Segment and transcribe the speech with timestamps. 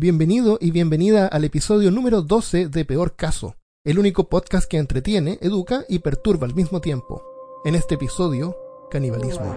[0.00, 5.40] Bienvenido y bienvenida al episodio número 12 de Peor Caso, el único podcast que entretiene,
[5.42, 7.24] educa y perturba al mismo tiempo.
[7.64, 8.56] En este episodio,
[8.92, 9.56] canibalismo.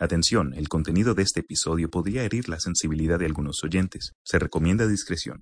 [0.00, 4.12] Atención, el contenido de este episodio podría herir la sensibilidad de algunos oyentes.
[4.24, 5.38] Se recomienda discreción.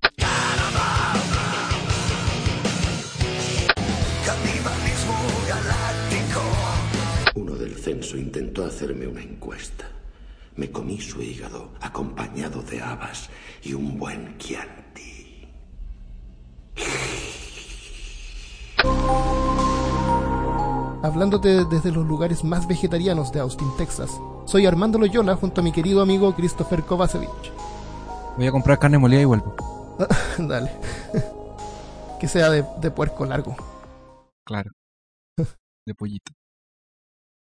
[7.33, 9.89] Uno del censo intentó hacerme una encuesta.
[10.61, 13.31] Me comí su hígado acompañado de habas
[13.63, 15.49] y un buen Chianti.
[21.01, 24.11] Hablándote desde los lugares más vegetarianos de Austin, Texas.
[24.45, 27.31] Soy Armando Loyola junto a mi querido amigo Christopher Kovacevic.
[28.37, 29.55] Voy a comprar carne molida y vuelvo.
[30.37, 30.71] Dale.
[32.19, 33.55] que sea de, de puerco largo.
[34.45, 34.69] Claro.
[35.87, 36.31] De pollito.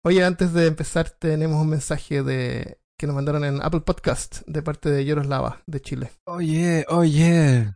[0.03, 4.61] Oye, antes de empezar tenemos un mensaje de que nos mandaron en Apple Podcast de
[4.61, 6.12] parte de Yoroslava de Chile.
[6.27, 7.73] Oye, oye.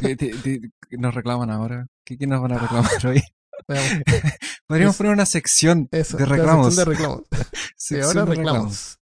[0.00, 1.88] ¿Qué, te- te- qué nos reclaman ahora?
[2.06, 3.20] ¿Qué, qué nos van a reclamar hoy?
[3.68, 4.02] Veamos.
[4.68, 6.72] Podríamos Es- poner una sección Eso, de la reclamos.
[6.72, 7.22] sección de reclamos.
[8.04, 8.98] Ahora de reclamos.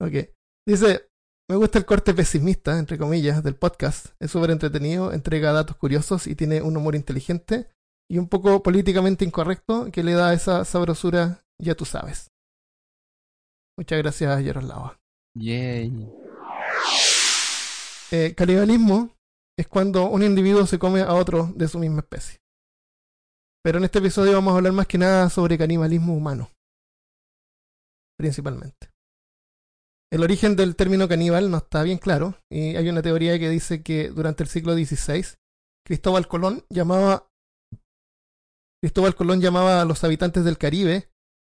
[0.00, 0.12] ok.
[0.68, 1.08] Dice,
[1.50, 4.06] me gusta el corte pesimista, entre comillas, del podcast.
[4.20, 7.66] Es súper entretenido, entrega datos curiosos y tiene un humor inteligente
[8.08, 12.30] y un poco políticamente incorrecto que le da esa sabrosura, ya tú sabes.
[13.76, 14.98] Muchas gracias, Yaroslava.
[15.36, 16.08] Yay.
[18.12, 19.10] Eh, canibalismo
[19.58, 22.38] es cuando un individuo se come a otro de su misma especie.
[23.64, 26.50] Pero en este episodio vamos a hablar más que nada sobre canibalismo humano.
[28.16, 28.90] Principalmente.
[30.12, 33.82] El origen del término caníbal no está bien claro y hay una teoría que dice
[33.82, 35.24] que durante el siglo XVI
[35.84, 37.26] Cristóbal Colón llamaba
[38.80, 41.10] Cristóbal Colón llamaba a los habitantes del Caribe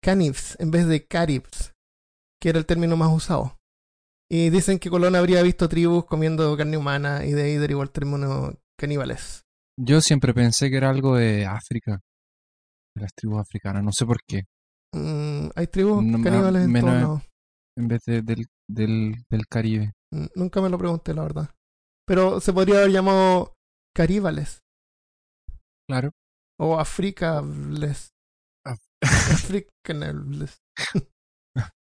[0.01, 1.74] canibs en vez de caribs,
[2.45, 3.57] que era el término más usado.
[4.29, 7.89] Y dicen que Colón habría visto tribus comiendo carne humana y de ahí derivó el
[7.89, 9.41] término caníbales.
[9.79, 12.01] Yo siempre pensé que era algo de África.
[12.95, 13.83] De las tribus africanas.
[13.83, 14.43] No sé por qué.
[14.93, 17.21] Mm, hay tribus No caníbales en menos- todos lados.
[17.79, 19.93] En vez de- del, del, del Caribe.
[20.13, 21.49] Mm, Nunca me lo pregunté, la verdad.
[22.05, 23.55] Pero se podría haber llamado
[23.95, 24.59] caríbales
[25.89, 26.11] Claro.
[26.59, 28.09] o africables.
[28.63, 28.77] Af-
[29.81, 30.59] Africanables.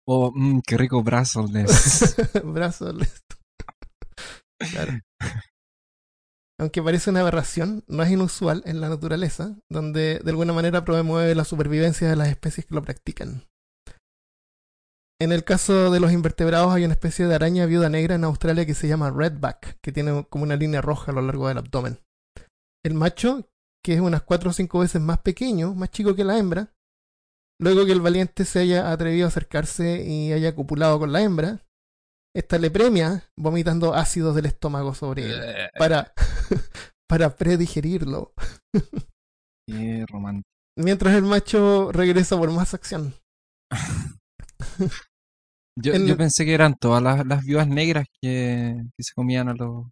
[0.05, 2.15] Oh, mm, qué rico Brussels.
[2.43, 2.95] Brazos.
[4.71, 4.99] Claro.
[6.59, 11.35] Aunque parece una aberración, no es inusual en la naturaleza, donde de alguna manera promueve
[11.35, 13.45] la supervivencia de las especies que lo practican.
[15.21, 18.65] En el caso de los invertebrados hay una especie de araña viuda negra en Australia
[18.65, 21.99] que se llama redback, que tiene como una línea roja a lo largo del abdomen.
[22.83, 23.47] El macho,
[23.83, 26.72] que es unas 4 o 5 veces más pequeño, más chico que la hembra,
[27.61, 31.65] luego que el valiente se haya atrevido a acercarse y haya copulado con la hembra,
[32.35, 35.41] esta le premia vomitando ácidos del estómago sobre él
[35.77, 36.13] para,
[37.09, 38.33] para predigerirlo,
[39.67, 40.47] Qué romántico.
[40.77, 43.13] mientras el macho regresa por más acción.
[45.79, 49.49] Yo, En- yo pensé que eran todas las, las viudas negras que, que se comían
[49.49, 49.85] a los...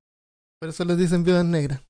[0.60, 1.82] Por eso les dicen viudas negras.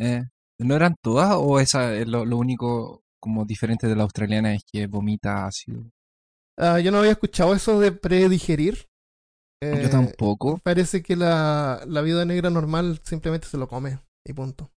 [0.00, 0.22] eh,
[0.60, 4.64] ¿No eran todas o esa es lo, lo único como diferente de la australiana es
[4.70, 5.82] que vomita ácido?
[6.58, 8.86] Ah, yo no había escuchado eso de predigerir.
[9.62, 10.58] Yo Eh, tampoco.
[10.62, 14.70] Parece que la, la viuda negra normal simplemente se lo come y punto.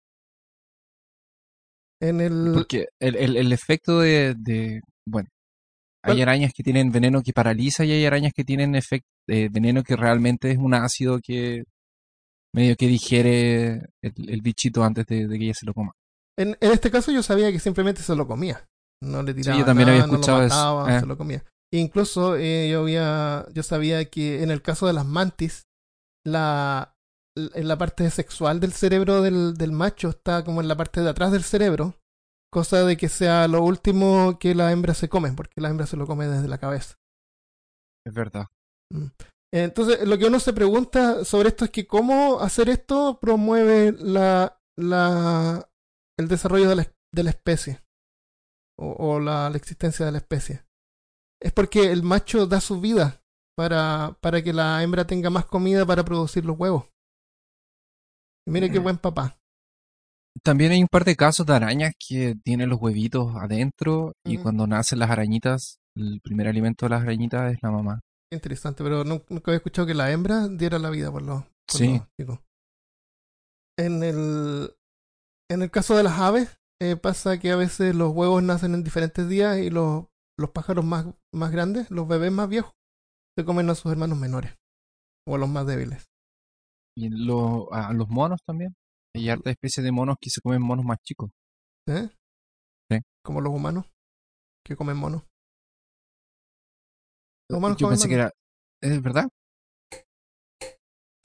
[1.99, 2.51] En el...
[2.53, 4.81] Porque el, el, el efecto de, de...
[5.07, 5.29] Bueno,
[6.03, 9.81] hay arañas que tienen veneno que paraliza y hay arañas que tienen efecto de veneno
[9.81, 11.63] que realmente es un ácido que
[12.53, 15.93] medio que digiere el, el bichito antes de, de que ella se lo coma.
[16.37, 18.67] En, en este caso yo sabía que simplemente se lo comía.
[19.03, 20.99] No le tiraba yo también nada, había no lo escuchado eso, mataba, eh.
[20.99, 21.43] se lo comía.
[21.73, 25.67] Incluso eh, yo había, yo sabía que en el caso de las mantis,
[26.25, 26.95] la,
[27.35, 31.09] en la parte sexual del cerebro del, del macho está como en la parte de
[31.09, 31.95] atrás del cerebro,
[32.51, 35.97] cosa de que sea lo último que la hembra se come, porque la hembra se
[35.97, 36.95] lo come desde la cabeza.
[38.05, 38.47] Es verdad.
[39.53, 44.61] Entonces, lo que uno se pregunta sobre esto es que cómo hacer esto promueve la,
[44.77, 45.67] la,
[46.17, 47.81] el desarrollo de la, de la especie
[48.77, 50.63] o, o la, la existencia de la especie.
[51.41, 53.21] Es porque el macho da su vida
[53.57, 56.85] para, para que la hembra tenga más comida para producir los huevos.
[58.47, 58.83] Y mire qué Mm.
[58.83, 59.37] buen papá.
[60.43, 64.67] También hay un par de casos de arañas que tienen los huevitos adentro y cuando
[64.67, 68.01] nacen las arañitas, el primer alimento de las arañitas es la mamá.
[68.33, 71.51] Interesante, pero nun- nunca había escuchado que la hembra diera la vida por los, por
[71.69, 71.97] Sí.
[71.99, 72.39] los chicos.
[73.77, 74.75] En el,
[75.49, 78.83] en el caso de las aves, eh, pasa que a veces los huevos nacen en
[78.83, 80.05] diferentes días y los,
[80.37, 82.73] los pájaros más, más grandes, los bebés más viejos,
[83.37, 84.55] se comen a sus hermanos menores
[85.27, 86.05] o a los más débiles.
[86.97, 88.73] Y lo- a los monos también.
[89.15, 91.29] Hay harta especies de monos que se comen monos más chicos.
[91.87, 92.09] ¿Eh?
[92.91, 92.99] Sí.
[93.23, 93.85] Como los humanos
[94.65, 95.23] que comen monos.
[97.49, 98.31] Los Yo comen pensé que monos.
[98.31, 98.31] era...
[98.95, 99.29] ¿Es verdad?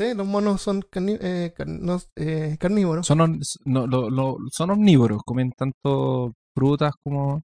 [0.00, 3.06] Sí, los monos son eh, no, eh, carnívoros.
[3.06, 3.18] Son,
[3.66, 7.42] no, lo- lo- son omnívoros, comen tanto frutas como...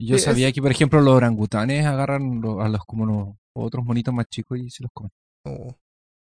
[0.00, 3.84] Yo Sí, es- sabía que, por ejemplo, los orangutanes agarran a los como los otros
[3.84, 5.10] monitos más chicos y se los comen.
[5.46, 5.74] Oh.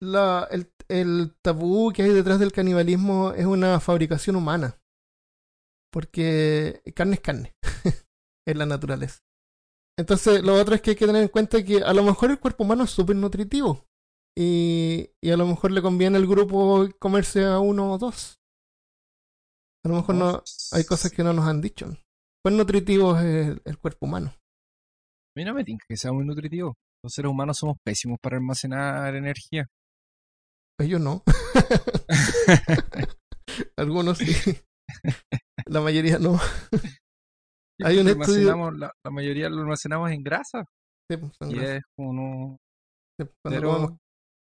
[0.01, 4.77] La, el, el tabú que hay detrás del canibalismo es una fabricación humana.
[5.93, 7.53] Porque carne es carne.
[8.47, 9.19] es la naturaleza.
[9.97, 12.39] Entonces, lo otro es que hay que tener en cuenta que a lo mejor el
[12.39, 13.85] cuerpo humano es súper nutritivo.
[14.39, 18.37] Y, y a lo mejor le conviene al grupo comerse a uno o dos.
[19.83, 20.43] A lo mejor no,
[20.73, 21.87] hay cosas que no nos han dicho.
[22.45, 24.27] ¿Cuán nutritivo es el, el cuerpo humano?
[24.29, 26.75] A mí no me tinca que sea muy nutritivo.
[27.03, 29.65] Los seres humanos somos pésimos para almacenar energía.
[30.79, 31.23] Ellos no.
[33.77, 34.55] Algunos sí.
[35.65, 36.39] La mayoría no.
[37.83, 40.63] Hay un Lo estudio- la, la mayoría lo almacenamos en grasa.
[41.09, 42.57] Sí, pues, Y es como no...
[43.19, 43.97] Sí, pues, cuando Pero, comemos-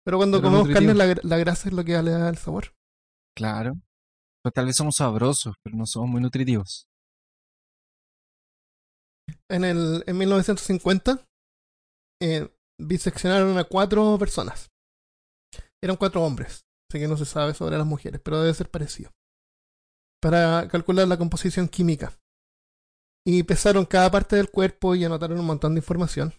[0.09, 2.39] pero cuando pero comemos carne, la, gra- la grasa es lo que le da el
[2.39, 2.73] sabor.
[3.37, 3.75] claro.
[4.55, 6.89] Tal vez somos sabrosos, pero no somos muy nutritivos.
[9.51, 11.23] En, el, en 1950,
[12.23, 12.49] eh,
[12.81, 14.71] diseccionaron a cuatro personas.
[15.83, 19.11] Eran cuatro hombres, así que no se sabe sobre las mujeres, pero debe ser parecido.
[20.23, 22.19] Para calcular la composición química.
[23.27, 26.33] Y pesaron cada parte del cuerpo y anotaron un montón de información.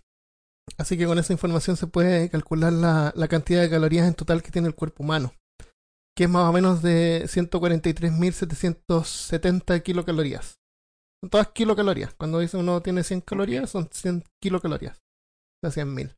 [0.78, 4.42] Así que con esa información se puede calcular la, la cantidad de calorías en total
[4.44, 5.34] que tiene el cuerpo humano,
[6.16, 10.60] que es más o menos de 143.770 kilocalorías.
[11.22, 12.14] Son todas kilocalorías.
[12.14, 14.98] Cuando dice uno tiene 100 calorías, son 100 kilocalorías.
[15.64, 16.16] O sea, 100.000.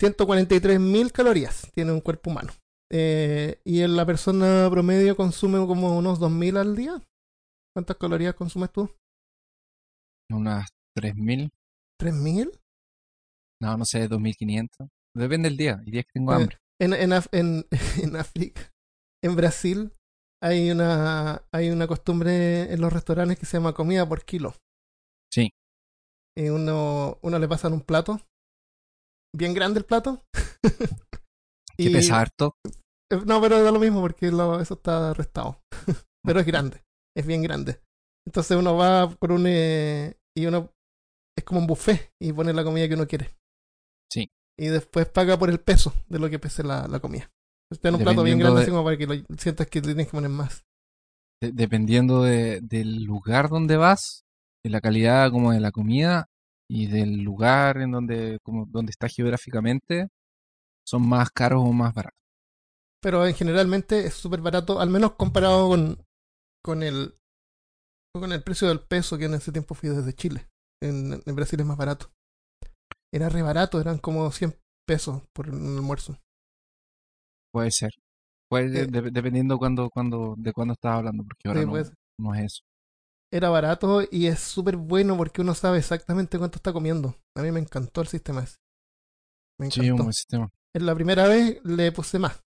[0.00, 2.52] 143.000 calorías tiene un cuerpo humano.
[2.92, 7.02] Eh, y en la persona promedio consume como unos 2.000 al día.
[7.74, 8.90] ¿Cuántas calorías consumes tú?
[10.30, 11.50] Unas 3.000,
[12.00, 12.52] ¿3.000?
[13.62, 14.88] No, no sé, 2.500.
[15.16, 15.80] Depende del día.
[15.84, 16.58] Hay días que tengo Eh, hambre.
[16.80, 17.66] En, en, Af- en,
[18.02, 18.72] en África,
[19.24, 19.92] en Brasil,
[20.42, 24.54] hay una, hay una costumbre en los restaurantes que se llama comida por kilo.
[25.32, 25.50] Sí.
[26.36, 28.20] Y uno, uno le pasan un plato,
[29.34, 30.22] bien grande el plato.
[31.78, 32.56] Que y- pesa harto.
[33.12, 35.60] eh, No, pero da lo mismo porque lo- eso está restado.
[36.24, 36.82] pero es grande,
[37.16, 37.80] es bien grande.
[38.26, 39.44] Entonces uno va por un...
[39.46, 40.72] eh, y uno...
[41.38, 43.36] Es como un buffet y pone la comida que uno quiere.
[44.58, 47.30] Y después paga por el peso de lo que pese la, la comida.
[47.70, 50.06] Está en un plato bien grande de- así como para que lo sientas que tienes
[50.06, 50.64] que poner más.
[51.42, 54.24] de- dependiendo de- del lugar donde vas,
[54.64, 56.26] de la calidad como de la comida
[56.68, 60.08] y del lugar en donde, como, donde está geográficamente,
[60.88, 62.18] son más caros o más baratos.
[63.02, 66.02] Pero en generalmente es súper barato, al menos comparado con,
[66.64, 67.14] con el
[68.14, 70.48] con el precio del peso que en ese tiempo fui desde Chile.
[70.82, 72.10] En, en Brasil es más barato.
[73.12, 74.54] Era re barato, eran como 100
[74.86, 76.18] pesos por un almuerzo.
[77.52, 77.90] Puede ser.
[78.50, 78.86] Puede, Eh.
[78.86, 82.44] de- dependiendo cuando, cuando, de cuándo estás hablando, porque ahora Sí, no, pues, no es
[82.44, 82.62] eso.
[83.32, 87.14] era barato y es súper bueno porque uno sabe exactamente cuánto está comiendo.
[87.36, 88.56] A mí me encantó el sistema ese.
[89.58, 89.94] Me Sí, encantó.
[89.94, 90.48] un buen sistema.
[90.74, 92.40] En la primera vez le puse más.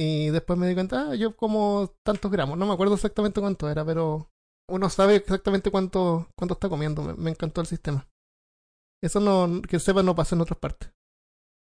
[0.00, 2.58] Y después me di cuenta, ah, yo como tantos gramos.
[2.58, 4.30] No me acuerdo exactamente cuánto era, pero
[4.68, 7.02] uno sabe exactamente cuánto, cuánto está comiendo.
[7.02, 8.08] Me, me encantó el sistema.
[9.02, 10.90] Eso no, que sepa no pasa en otras partes.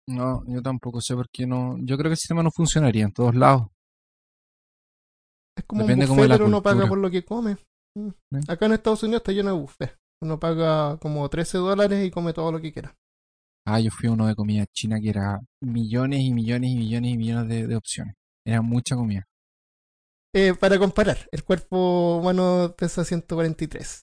[0.08, 1.76] No, yo tampoco sé por qué no.
[1.78, 3.68] Yo creo que el sistema no funcionaría en todos lados.
[5.56, 7.56] Es como Depende un buffet, pero uno paga por lo que come.
[7.96, 8.10] Mm.
[8.48, 9.96] Acá en Estados Unidos está lleno de buffet.
[10.22, 12.94] Uno paga como 13 dólares y come todo lo que quiera.
[13.66, 17.12] Ah, yo fui a uno de comida china que era millones y millones y millones
[17.12, 18.14] y millones de, de opciones.
[18.46, 19.24] Era mucha comida.
[20.34, 24.02] Eh, para comparar, el cuerpo humano pesa 143.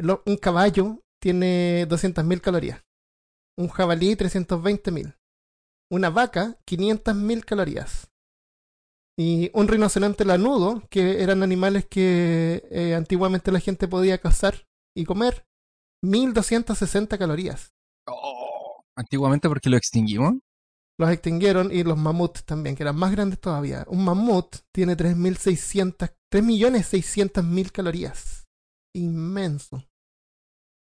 [0.00, 2.84] Lo- un caballo tiene 200.000 calorías.
[3.56, 5.16] Un jabalí 320.000.
[5.90, 8.10] Una vaca 500.000 calorías.
[9.18, 15.04] Y un rinoceronte lanudo, que eran animales que eh, antiguamente la gente podía cazar y
[15.04, 15.44] comer,
[16.04, 17.72] 1260 calorías.
[18.06, 20.34] Oh, antiguamente porque lo extinguimos.
[21.00, 23.84] Los extinguieron y los mamuts también, que eran más grandes todavía.
[23.88, 28.48] Un mamut tiene 3.600, 3.600.000 calorías.
[28.94, 29.87] Inmenso.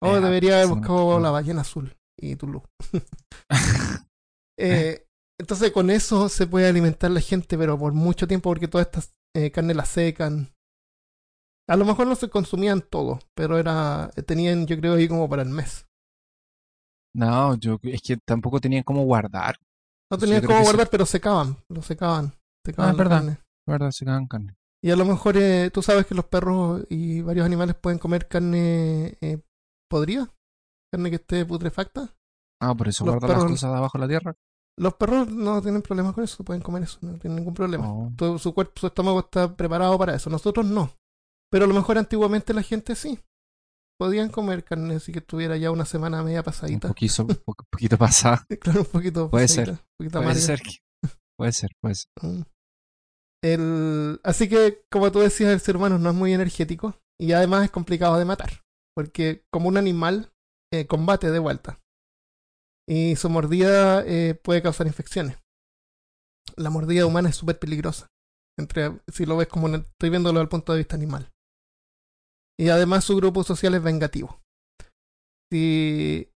[0.06, 2.64] Oh, debería haber buscado la ballena azul y Tulu.
[4.58, 5.06] Eh,
[5.38, 9.12] entonces con eso se puede alimentar la gente, pero por mucho tiempo, porque todas estas
[9.36, 10.54] eh, carnes las secan.
[11.68, 15.42] A lo mejor no se consumían todo, pero era tenían, yo creo, ahí como para
[15.42, 15.88] el mes.
[17.14, 19.58] No, yo es que tampoco tenían cómo guardar.
[20.12, 21.58] No tenían cómo guardar, pero secaban.
[21.70, 22.34] Lo secaban.
[22.66, 23.38] secaban Ah, es verdad.
[23.66, 24.28] carne.
[24.30, 24.56] Carne.
[24.84, 28.28] Y a lo mejor eh, tú sabes que los perros y varios animales pueden comer
[28.28, 29.42] carne eh,
[29.90, 30.34] podrida,
[30.92, 32.14] carne que esté putrefacta.
[32.62, 34.36] Ah, por eso Los guardan las cosas debajo de la tierra.
[34.78, 37.90] Los perros no tienen problemas con eso, pueden comer eso, no tienen ningún problema.
[37.92, 38.12] Oh.
[38.18, 40.30] Todo su cuerpo, su estómago está preparado para eso.
[40.30, 40.92] Nosotros no.
[41.50, 43.20] Pero a lo mejor antiguamente la gente sí.
[43.98, 46.88] Podían comer carne así que estuviera ya una semana media Un pasadita.
[46.90, 48.46] poquito, un po- poquito pasada.
[48.60, 49.82] Claro, un poquito Puede pasadita, ser.
[49.82, 50.62] un poquito Puede ser.
[50.62, 52.10] que- Puede ser, puede ser.
[52.22, 52.42] Mm.
[53.44, 57.66] El, así que, como tú decías, el ser humano no es muy energético y además
[57.66, 58.50] es complicado de matar,
[58.96, 60.32] porque como un animal
[60.74, 61.80] eh, combate de vuelta
[62.88, 65.38] y su mordida eh, puede causar infecciones.
[66.56, 68.08] La mordida humana es súper peligrosa,
[68.58, 71.32] entre, si lo ves como una- estoy viéndolo desde el punto de vista animal.
[72.58, 74.40] Y además su grupo social es vengativo.
[75.52, 76.30] Si,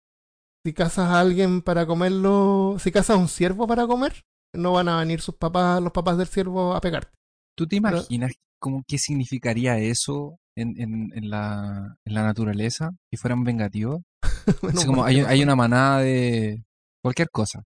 [0.65, 4.89] si cazas a alguien para comerlo, si cazas a un ciervo para comer, no van
[4.89, 7.15] a venir sus papás, los papás del ciervo a pegarte.
[7.57, 12.91] ¿Tú te Pero- imaginas cómo qué significaría eso en, en, en la, en la naturaleza?
[13.11, 14.01] Si fueran vengativos.
[14.61, 16.63] Bueno, como hay, una manada de
[17.03, 17.63] cualquier cosa.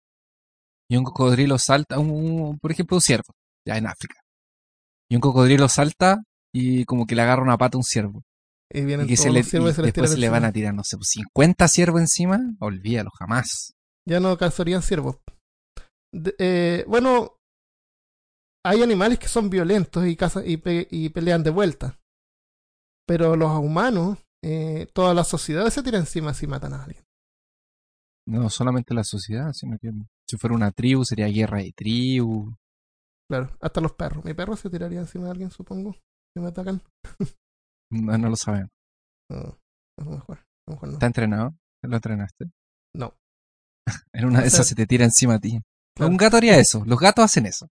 [0.90, 3.32] Y un cocodrilo salta, un, un- por ejemplo, un ciervo,
[3.66, 4.16] ya en África.
[5.08, 6.22] Y un cocodrilo salta
[6.52, 8.22] y como que le agarra una pata a un ciervo.
[8.72, 10.96] y Y que se le, y se después se le van a tirar, no sé,
[10.96, 13.72] pues, 50 ciervos encima, olvídalo, jamás.
[14.08, 15.18] Ya no cazarían ciervos.
[16.12, 17.33] De- eh, bueno,
[18.64, 21.98] hay animales que son violentos y, cazan, y, pe- y pelean de vuelta.
[23.06, 27.04] Pero los humanos, eh, toda la sociedad se tira encima si matan a alguien.
[28.26, 29.92] No solamente la sociedad, sino que
[30.28, 32.54] si fuera una tribu sería guerra de tribu.
[33.30, 34.24] Claro, hasta los perros.
[34.24, 35.92] Mi perro se tiraría encima de alguien, supongo,
[36.34, 36.82] si me atacan.
[37.90, 38.70] No, no lo sabemos.
[39.30, 39.38] No,
[39.98, 40.94] a lo mejor, a lo mejor no.
[40.94, 41.54] ¿Está entrenado?
[41.82, 42.50] ¿Lo entrenaste?
[42.94, 43.14] No.
[44.14, 45.60] En una de O sea, esas se te tira encima a ti.
[45.96, 46.10] claro.
[46.10, 46.84] Un gato haría eso.
[46.86, 47.68] Los gatos hacen eso.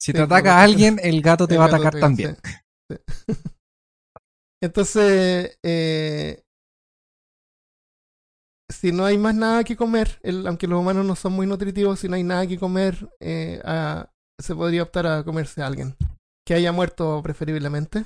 [0.00, 2.36] Si te Sí, ataca a alguien, el gato te El va a atacar te- también.
[2.36, 2.52] sí,
[2.90, 2.96] sí.
[4.62, 6.42] Entonces, eh,
[8.70, 12.00] si no hay más nada que comer, el- aunque los humanos no son muy nutritivos,
[12.00, 14.08] si no hay nada que comer, eh, a-
[14.40, 15.96] se podría optar a comerse a alguien
[16.46, 18.04] que haya muerto preferiblemente.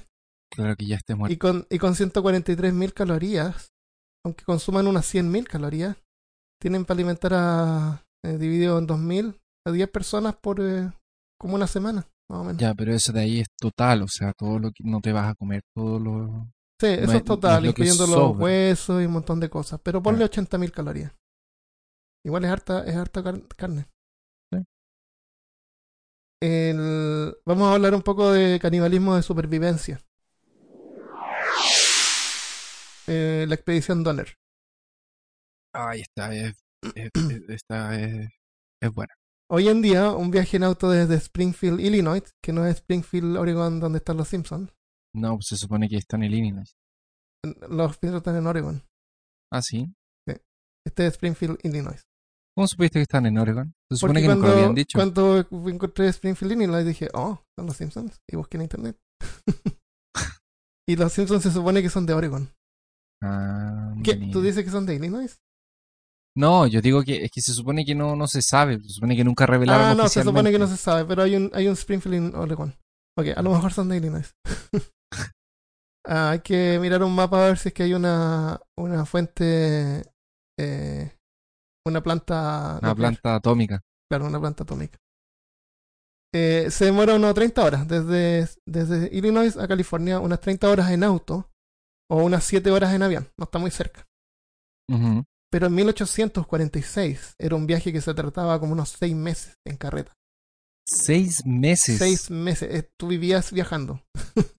[0.52, 1.34] Claro que ya esté muerto.
[1.34, 3.72] Y con, y con 143.000 calorías,
[4.24, 5.96] aunque consuman unas 100.000 calorías,
[6.60, 10.90] tienen para alimentar a, eh, dividido en 2.000, a 10 personas por eh,
[11.44, 12.56] como una semana, más o menos.
[12.58, 15.28] Ya, pero eso de ahí es total, o sea, todo lo que no te vas
[15.30, 16.48] a comer, todo lo...
[16.80, 19.50] Sí, No eso es- no total, es lo incluyendo los huesos y un montón de
[19.50, 19.78] cosas.
[19.84, 20.28] Pero ponle Ah.
[20.28, 21.12] 80.000 calorías.
[22.24, 23.86] Igual es harta, es harta car- carne.
[24.52, 24.64] Sí.
[26.42, 30.00] El- Vamos a hablar un poco de canibalismo de supervivencia.
[33.06, 34.34] Eh, la expedición Donner.
[35.74, 36.54] Ay, esta es...
[36.94, 37.60] es- es...
[38.82, 39.12] es buena.
[39.56, 43.78] Hoy en día, un viaje en auto desde Springfield, Illinois, que no es Springfield, Oregon,
[43.78, 44.74] donde están los Simpsons.
[45.14, 46.76] No, pues se supone que está en Illinois.
[47.70, 48.82] Los Simpsons están en Oregon.
[49.52, 49.94] Ah, sí.
[50.84, 52.02] Este es Springfield, Illinois.
[52.56, 53.72] ¿Cómo supiste que están en Oregon?
[53.92, 54.98] Se supone Porque que nunca cuando, lo habían dicho.
[54.98, 58.20] cuando encontré Springfield Illinois dije, oh, son los Simpsons.
[58.28, 58.98] Y busqué en internet.
[60.88, 62.50] y los Simpsons se supone que son de Oregon.
[63.22, 64.16] Ah, ¿Qué?
[64.32, 65.40] ¿Tú dices que son de Illinois?
[66.36, 68.80] No, yo digo que es que se supone que no, no se sabe.
[68.82, 71.36] Se supone que nunca revelaron Ah, no, se supone que no se sabe, pero hay
[71.36, 72.74] un, hay un Springfield en Oregon.
[73.16, 74.34] Ok, a lo mejor son de Illinois.
[76.06, 80.02] Ah, hay que mirar un mapa a ver si es que hay una, una fuente,
[80.60, 81.16] eh,
[81.86, 82.94] una planta, Una nuclear.
[83.12, 83.80] planta atómica.
[84.10, 84.98] Claro, una planta atómica.
[86.34, 91.04] Eh, se demora unas 30 horas, desde, desde Illinois a California, unas 30 horas en
[91.04, 91.48] auto
[92.10, 94.04] o unas 7 horas en avión, no está muy cerca.
[94.90, 95.24] Ujú.
[95.54, 100.12] Pero en 1846 era un viaje que se trataba como unos 6 meses en carreta.
[100.84, 101.96] Seis meses.
[101.98, 104.02] 6 meses, eh, tú vivías viajando.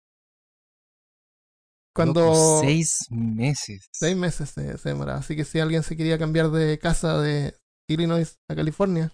[1.94, 2.22] Cuando...
[2.22, 3.90] Loco, seis meses.
[3.94, 5.20] Seis meses se, se demoraba.
[5.20, 7.58] Así que si alguien se quería cambiar de casa de
[7.90, 9.12] Illinois a California,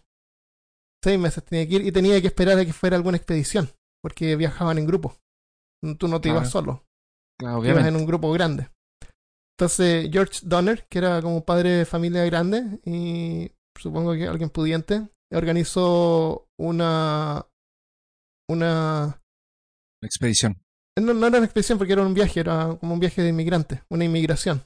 [1.03, 3.71] seis meses tenía que ir y tenía que esperar a que fuera alguna expedición,
[4.03, 5.17] porque viajaban en grupo.
[5.97, 6.85] Tú no te ibas solo,
[7.39, 7.89] Claro, ibas obviamente.
[7.89, 8.69] en un grupo grande.
[9.61, 15.07] Entonces George Donner, que era como padre de familia grande y supongo que alguien pudiente,
[15.31, 17.45] organizó una
[18.49, 19.21] una
[20.03, 20.59] Expedición.
[20.99, 23.81] no, no era una expedición porque era un viaje, era como un viaje de inmigrantes,
[23.91, 24.63] una inmigración.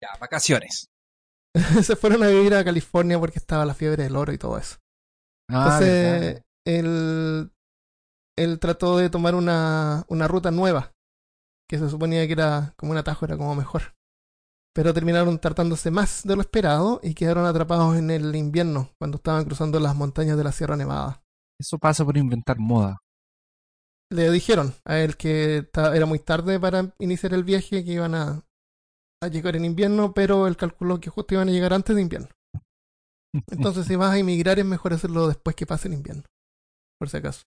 [0.00, 0.86] Ya, vacaciones.
[1.82, 4.76] se fueron a vivir a California porque estaba la fiebre del oro y todo eso.
[5.50, 7.50] Ah, Entonces, él,
[8.38, 10.92] él trató de tomar una, una ruta nueva,
[11.68, 13.95] que se suponía que era como un atajo, era como mejor.
[14.76, 19.46] Pero terminaron tratándose más de lo esperado y quedaron atrapados en el invierno cuando estaban
[19.46, 21.22] cruzando las montañas de la Sierra Nevada.
[21.58, 22.98] Eso pasa por inventar moda.
[24.12, 28.44] Le dijeron a él que era muy tarde para iniciar el viaje, que iban a,
[29.22, 32.28] a llegar en invierno, pero él calculó que justo iban a llegar antes de invierno.
[33.50, 36.24] Entonces, si vas a emigrar, es mejor hacerlo después que pase el invierno,
[37.00, 37.44] por si acaso.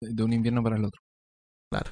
[0.00, 1.02] de un invierno para el otro.
[1.70, 1.90] Claro.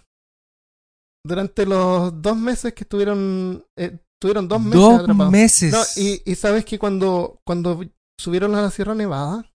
[1.26, 5.30] Durante los dos meses que estuvieron, eh, tuvieron dos meses Dos atrapados.
[5.30, 5.70] meses.
[5.70, 7.78] No, y, y sabes que cuando, cuando
[8.18, 9.52] subieron a la Sierra Nevada,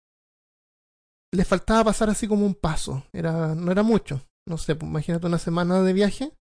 [1.34, 3.04] les faltaba pasar así como un paso.
[3.12, 4.22] Era, no era mucho.
[4.48, 6.38] No sé, pues, imagínate una semana de viaje.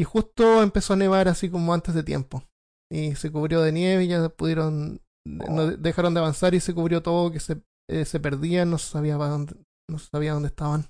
[0.00, 2.44] Y justo empezó a nevar así como antes de tiempo.
[2.90, 5.02] Y se cubrió de nieve y ya pudieron.
[5.26, 8.88] No, dejaron de avanzar y se cubrió todo, que se, eh, se perdían, no se
[8.88, 9.54] sabía para dónde,
[9.90, 10.86] no se sabía dónde estaban.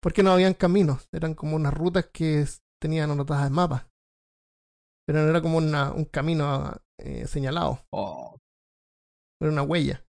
[0.00, 2.46] Porque no habían caminos, eran como unas rutas que
[2.80, 3.86] tenían anotadas en mapas.
[5.06, 8.38] Pero no era como una, un camino eh, señalado, Oh,
[9.40, 10.04] era una huella.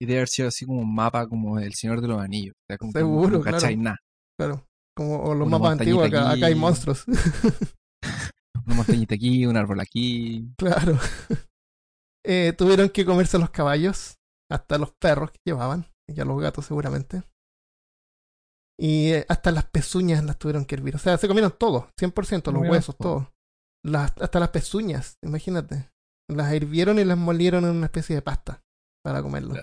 [0.00, 2.54] y debe haber sido así como un mapa como el Señor de los Anillos.
[2.54, 3.82] O sea, como que Seguro, no cachai claro.
[3.82, 3.98] nada.
[4.38, 4.66] Claro.
[4.96, 7.04] Como o los Una mapas antiguos, acá, acá hay monstruos.
[8.66, 10.48] Una montañita aquí, un árbol aquí.
[10.58, 10.98] claro.
[12.28, 14.16] Eh, tuvieron que comerse los caballos,
[14.50, 17.22] hasta los perros que llevaban, y a los gatos seguramente.
[18.76, 20.96] Y eh, hasta las pezuñas las tuvieron que hervir.
[20.96, 23.30] O sea, se comieron todo, 100%, los huesos, todo.
[23.86, 25.90] Las, hasta las pezuñas, imagínate.
[26.28, 28.62] Las hirvieron y las molieron en una especie de pasta
[29.04, 29.54] para comerlo.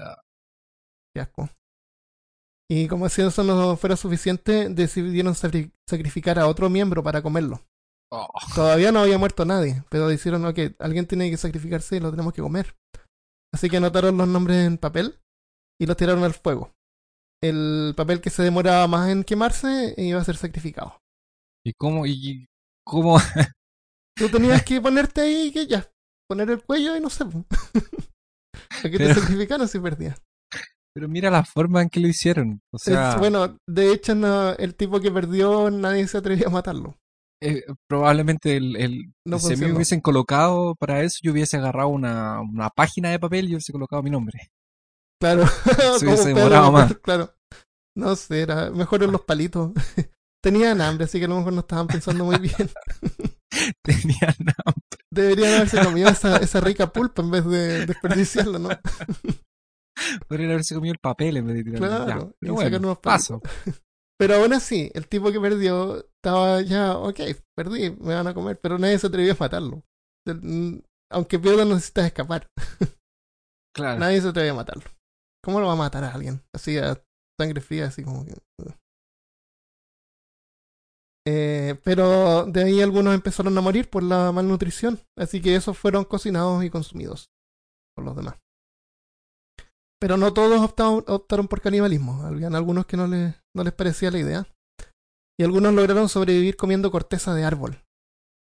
[1.14, 1.50] Qué asco.
[2.70, 7.62] Y como si eso no fuera suficiente, decidieron sacri- sacrificar a otro miembro para comerlo.
[8.12, 12.12] Oh, Todavía no había muerto nadie, pero dijeron, ok, alguien tiene que sacrificarse y lo
[12.12, 12.76] tenemos que comer.
[13.54, 15.20] Así que anotaron los nombres en papel
[15.80, 16.72] y los tiraron al fuego.
[17.42, 21.02] El papel que se demoraba más en quemarse iba a ser sacrificado.
[21.66, 22.06] ¿Y cómo?
[22.06, 22.48] ¿Y
[22.86, 23.18] cómo?
[24.16, 25.90] Tú tenías que ponerte ahí y que ya,
[26.30, 27.26] poner el cuello y no sé.
[28.70, 30.22] Para que te sacrificaron si perdías.
[30.96, 32.62] Pero mira la forma en que lo hicieron.
[32.72, 36.52] O sea, Es- bueno, de hecho, no, el tipo que perdió, nadie se atrevió a
[36.52, 36.96] matarlo.
[37.42, 41.90] eh, probablemente el, el- No si a me hubiesen colocado para eso, yo hubiese agarrado
[41.90, 44.52] una, una página de papel y hubiese colocado mi nombre.
[45.20, 45.46] Claro.
[46.00, 46.96] Se hubiese demorado más.
[47.02, 47.34] Claro.
[47.98, 49.72] No sé, era mejor en los palitos.
[50.44, 52.70] Tenían hambre, así que a lo mejor no estaban pensando muy bien.
[53.84, 54.74] Tenía nada.
[55.12, 58.70] Deberían haberse comido esa, esa rica pulpa en vez de desperdiciarla, ¿no?
[60.28, 61.88] Podrían haberse comido el papel en vez de tirarlo.
[61.88, 63.42] Claro, Ya, y bueno, unos paso.
[64.20, 67.20] Pero aún así, el tipo que perdió estaba ya, ok,
[67.58, 69.84] perdí, me van a comer, pero nadie se atrevió a matarlo.
[70.26, 70.78] Mm,
[71.12, 72.48] Aunque pierdas, necesitas escapar.
[73.76, 74.00] Claro.
[74.00, 74.84] Nadie se atreve a matarlo.
[75.44, 76.42] ¿Cómo lo va a matar a alguien?
[76.54, 77.04] Así a
[77.40, 78.34] sangre fría, así como que.
[81.26, 86.04] Eh, pero de ahí algunos empezaron a morir por la malnutrición, así que esos fueron
[86.04, 87.30] cocinados y consumidos
[87.96, 88.36] por los demás.
[90.00, 94.12] Pero no todos optaron, optaron por canibalismo, habían algunos que no les, no les parecía
[94.12, 94.48] la idea.
[95.40, 97.82] Y algunos lograron sobrevivir comiendo corteza de árbol.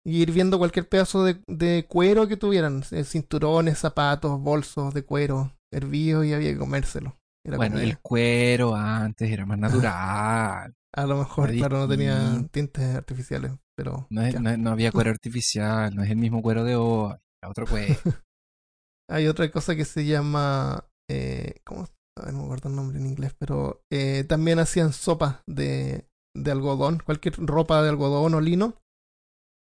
[0.05, 5.53] Y hirviendo cualquier pedazo de, de cuero que tuvieran, eh, cinturones, zapatos, bolsos de cuero,
[5.73, 7.17] hervidos y había que comérselo.
[7.45, 7.85] Era Bueno, comida.
[7.85, 10.75] el cuero antes era más natural.
[10.97, 15.11] A lo mejor, claro, no tenía tintes artificiales, pero No, es- no- no había cuero
[15.17, 17.15] artificial, no es el mismo cuero de hoy,
[17.47, 17.95] otro cuero.
[19.11, 21.87] hay otra cosa que se llama, eh, ¿cómo?
[22.19, 26.99] No me acuerdo el nombre en inglés, pero eh, también hacían sopa de, de algodón,
[27.05, 28.75] cualquier ropa de algodón o lino,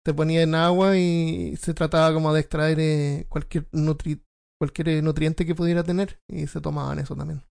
[0.05, 4.21] se ponía en agua y se trataba como de extraer eh, cualquier nutri
[4.57, 7.43] cualquier eh, nutriente que pudiera tener y se tomaban eso también.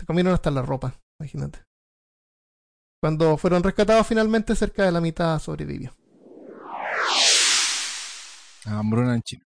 [0.00, 1.60] Se comieron hasta la ropa, imagínate.
[3.04, 5.94] Cuando fueron rescatados finalmente, cerca de la mitad sobrevivió.
[8.64, 9.44] Hambruna en China.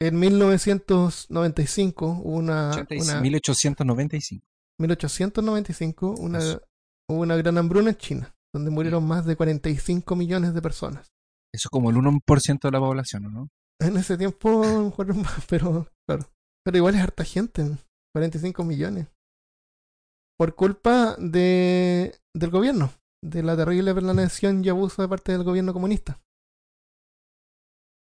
[0.00, 4.46] En 1995 hubo una, 85, una 1895.
[4.78, 6.62] 1895 una, Eso.
[7.10, 11.12] hubo una gran hambruna en China, donde murieron más de 45 millones de personas.
[11.52, 13.50] Eso es como el 1% de la población, ¿no?
[13.80, 16.26] En ese tiempo, mejor más, pero claro.
[16.64, 17.76] Pero igual es harta gente,
[18.14, 19.08] 45 millones.
[20.42, 22.90] Por culpa de, del gobierno,
[23.24, 26.20] de la terrible planeación y abuso de parte del gobierno comunista.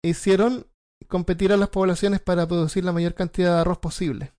[0.04, 0.66] Hicieron
[1.08, 4.34] competir a las poblaciones para producir la mayor cantidad de arroz posible.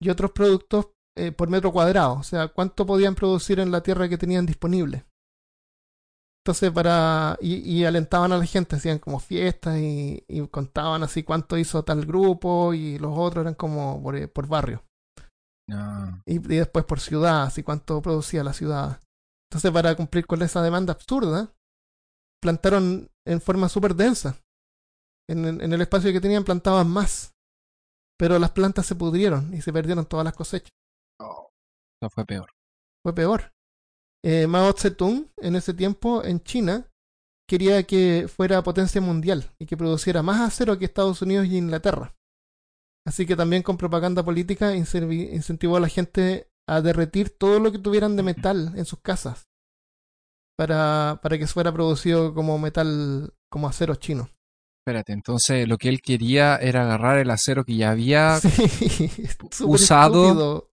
[0.00, 4.08] Y otros productos eh, por metro cuadrado, o sea, cuánto podían producir en la tierra
[4.08, 5.04] que tenían disponible.
[6.42, 7.36] Entonces, para.
[7.42, 12.72] Y, alentaban a la gente, hacían como fiestas y, contaban así cuánto hizo tal grupo
[12.72, 14.82] y los otros eran como por, eh, por barrio.
[15.72, 19.00] Ah, Y, y después por ciudad, así cuánto producía la ciudad.
[19.50, 21.52] Entonces, para cumplir con esa demanda absurda,
[22.42, 24.36] plantaron en forma súper densa.
[25.28, 27.34] En, el- en el espacio que tenían plantaban más.
[28.18, 30.70] Pero las plantas se pudrieron y se perdieron todas las cosechas.
[31.20, 32.50] Eso fue peor.
[33.02, 33.52] Fue peor.
[34.24, 36.86] Eh, Mao Zedong, en ese tiempo, en China,
[37.48, 42.14] quería que fuera potencia mundial y que produciera más acero que Estados Unidos y Inglaterra.
[43.06, 47.78] Así que también con propaganda política incentivó a la gente a derretir todo lo que
[47.78, 49.48] tuvieran de metal en sus casas
[50.56, 54.28] para, para que fuera producido como metal, como acero chino.
[54.82, 59.10] Espérate, entonces lo que él quería era agarrar el acero que ya había Sí,
[59.64, 60.70] usado.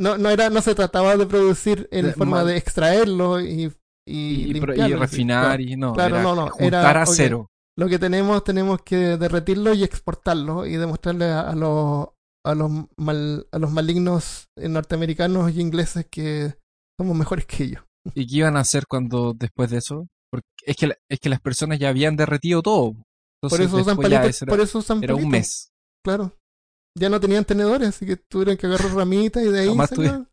[0.00, 3.72] No, no, era, no se trataba de producir en De- forma de extraerlo y,
[4.06, 4.60] y, y,
[4.94, 7.50] refinar y no, Claro, era no, no, juntar era- acero.
[7.78, 12.08] Lo que tenemos, tenemos que derretirlo y exportarlo y demostrarle a, a los
[12.44, 16.54] a los mal, a los malignos norteamericanos y ingleses que
[16.98, 17.82] somos mejores que ellos.
[18.14, 20.06] ¿Y qué iban a hacer cuando después de eso?
[20.30, 22.94] Porque es que, la- es que las personas ya habían derretido todo.
[23.42, 25.70] Por eso usan palitos, era, por eso usan era un mes.
[26.04, 26.36] Claro.
[26.98, 29.68] Ya no tenían tenedores, así que tuvieron que agarrar ramitas y de ahí
[30.04, 30.28] sacaron.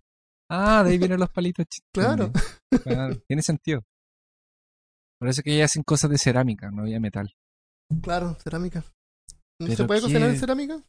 [0.49, 1.65] Ah, de ahí vienen los palitos.
[1.93, 2.31] Claro.
[2.84, 3.81] Claro, tiene sentido.
[5.19, 7.34] Por eso que ellos hacen cosas de cerámica, no había metal.
[8.01, 8.84] Claro, cerámica.
[9.62, 10.84] ¿No se puede cocinar en qué- cerámica?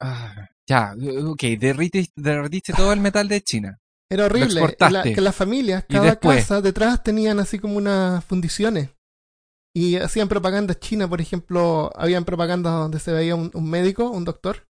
[0.00, 0.94] Ah, ya,
[1.26, 3.78] ok, derritiste, derritiste todo el metal de China.
[4.10, 4.76] Era horrible.
[4.90, 6.40] La- que las familias, cada después.
[6.40, 8.90] casa detrás tenían así como unas fundiciones.
[9.74, 14.24] Y hacían propaganda china, por ejemplo, habían propaganda donde se veía un, un médico, un
[14.24, 14.66] doctor,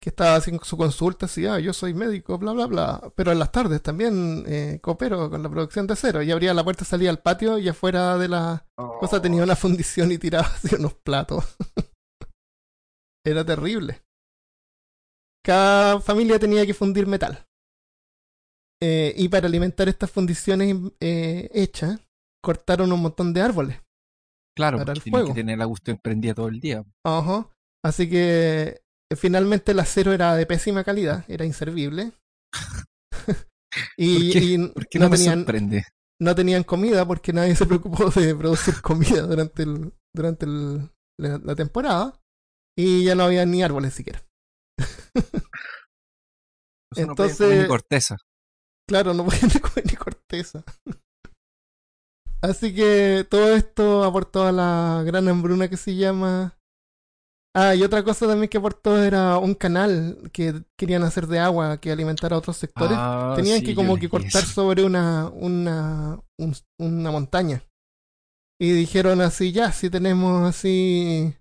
[0.00, 3.12] que estaba haciendo su consulta, así, ah, yo soy médico, bla, bla, bla.
[3.14, 6.22] Pero en las tardes también eh, coopero con la producción de acero.
[6.22, 10.10] Y abría la puerta, salía al patio y afuera de la cosa tenía una fundición
[10.10, 11.44] y tiraba así unos platos.
[13.24, 14.02] Era terrible.
[15.44, 17.46] Cada familia tenía que fundir metal.
[18.82, 22.00] Eh, y para alimentar estas fundiciones eh, hechas,
[22.42, 23.82] cortaron un montón de árboles.
[24.56, 25.28] Claro, para el fuego.
[25.28, 26.84] que tener la cuestión prendida todo el día.
[27.04, 27.50] Ajá.
[27.84, 28.80] Así que
[29.16, 32.12] finalmente el acero era de pésima calidad, era inservible.
[33.96, 34.38] y ¿Por qué?
[34.44, 35.84] y ¿Por qué no, tenían, sorprende?
[36.20, 41.38] no tenían comida porque nadie se preocupó de producir comida durante, el, durante el- la,
[41.38, 42.16] la temporada.
[42.78, 44.22] Y ya no había ni árboles siquiera.
[46.92, 48.16] Eso no comer entonces- ni corteza.
[48.88, 50.64] Claro, no podían comer ni corteza.
[52.42, 56.56] Así que todo esto aportó a la gran hambruna que se llama.
[57.54, 61.78] Ah, y otra cosa también que aportó era un canal que querían hacer de agua
[61.78, 62.96] que alimentara a otros sectores.
[62.96, 64.52] Ah, Tenían sí, que como que cortar eso.
[64.52, 67.64] sobre una, una, un- una montaña.
[68.60, 71.34] Y dijeron así, ya, si tenemos así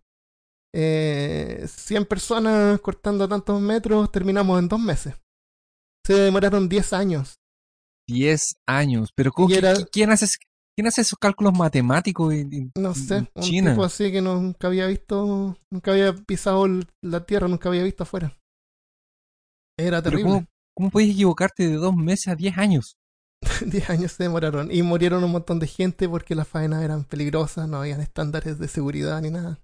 [0.73, 5.13] eh, 100 personas cortando tantos metros, terminamos en dos meses.
[6.07, 7.35] Se demoraron 10 años.
[8.07, 9.09] 10 años.
[9.15, 10.25] Pero ¿cómo, era- qui- ¿quién, hace,
[10.79, 13.71] ¿quién hace esos cálculos matemáticos en, No en sé, un China?
[13.71, 16.67] tipo así que nunca había visto, nunca había pisado
[17.01, 18.37] la tierra, nunca había visto afuera.
[19.77, 20.23] Era Pero terrible.
[20.23, 20.45] ¿cómo,
[20.77, 22.97] ¿Cómo puedes equivocarte de dos meses a 10 años?
[23.65, 27.67] 10 años se demoraron y murieron un montón de gente porque las faenas eran peligrosas,
[27.67, 29.59] no habían estándares de seguridad ni nada.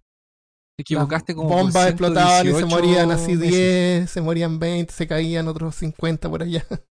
[0.77, 3.51] Te equivocaste Las como bombas explotaban y se 118 morían así meses.
[3.53, 6.65] 10, se morían 20, se caían otros 50 por allá.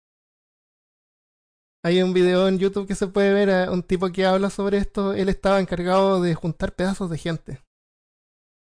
[1.86, 4.80] Hay un video en YouTube que se puede ver a un tipo que habla sobre
[4.80, 5.13] esto.
[5.13, 7.62] Él estaba encargado de juntar pedazos de gente.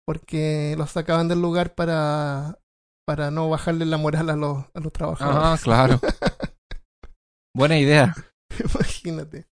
[0.04, 2.58] Porque los sacaban del lugar para,
[3.06, 5.62] para no bajarle la moral a los, a los Ah, trabajadores.
[5.62, 6.00] claro.
[7.56, 8.12] Buena idea.
[8.58, 9.46] Imagínate.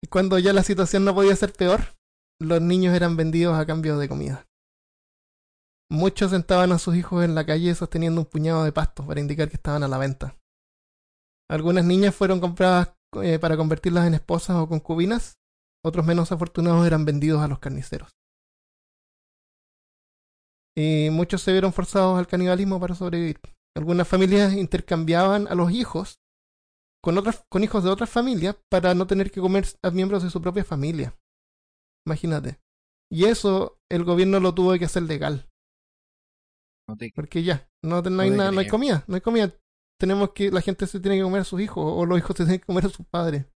[0.00, 1.96] Y cuando ya la situación no podía ser peor,
[2.40, 4.46] los niños eran vendidos a cambio de comida.
[5.90, 9.48] Muchos sentaban a sus hijos en la calle sosteniendo un puñado de pastos para indicar
[9.48, 10.36] que estaban a la venta.
[11.50, 15.38] Algunas niñas fueron compradas eh, para convertirlas en esposas o concubinas.
[15.84, 18.10] Otros menos afortunados eran vendidos a los carniceros.
[20.76, 23.40] Y muchos se vieron forzados al canibalismo para sobrevivir.
[23.76, 26.18] Algunas familias intercambiaban a los hijos
[27.02, 30.30] con otras con hijos de otras familias para no tener que comer a miembros de
[30.30, 31.16] su propia familia.
[32.06, 32.60] Imagínate.
[33.10, 35.48] Y eso el gobierno lo tuvo que hacer legal,
[36.88, 39.52] No te- porque ya, no, no hay te nada, no hay comida, no hay comida.
[40.02, 42.42] Tenemos que la gente se tiene que comer a sus hijos o los hijos se
[42.42, 43.46] tienen que comer a sus padres.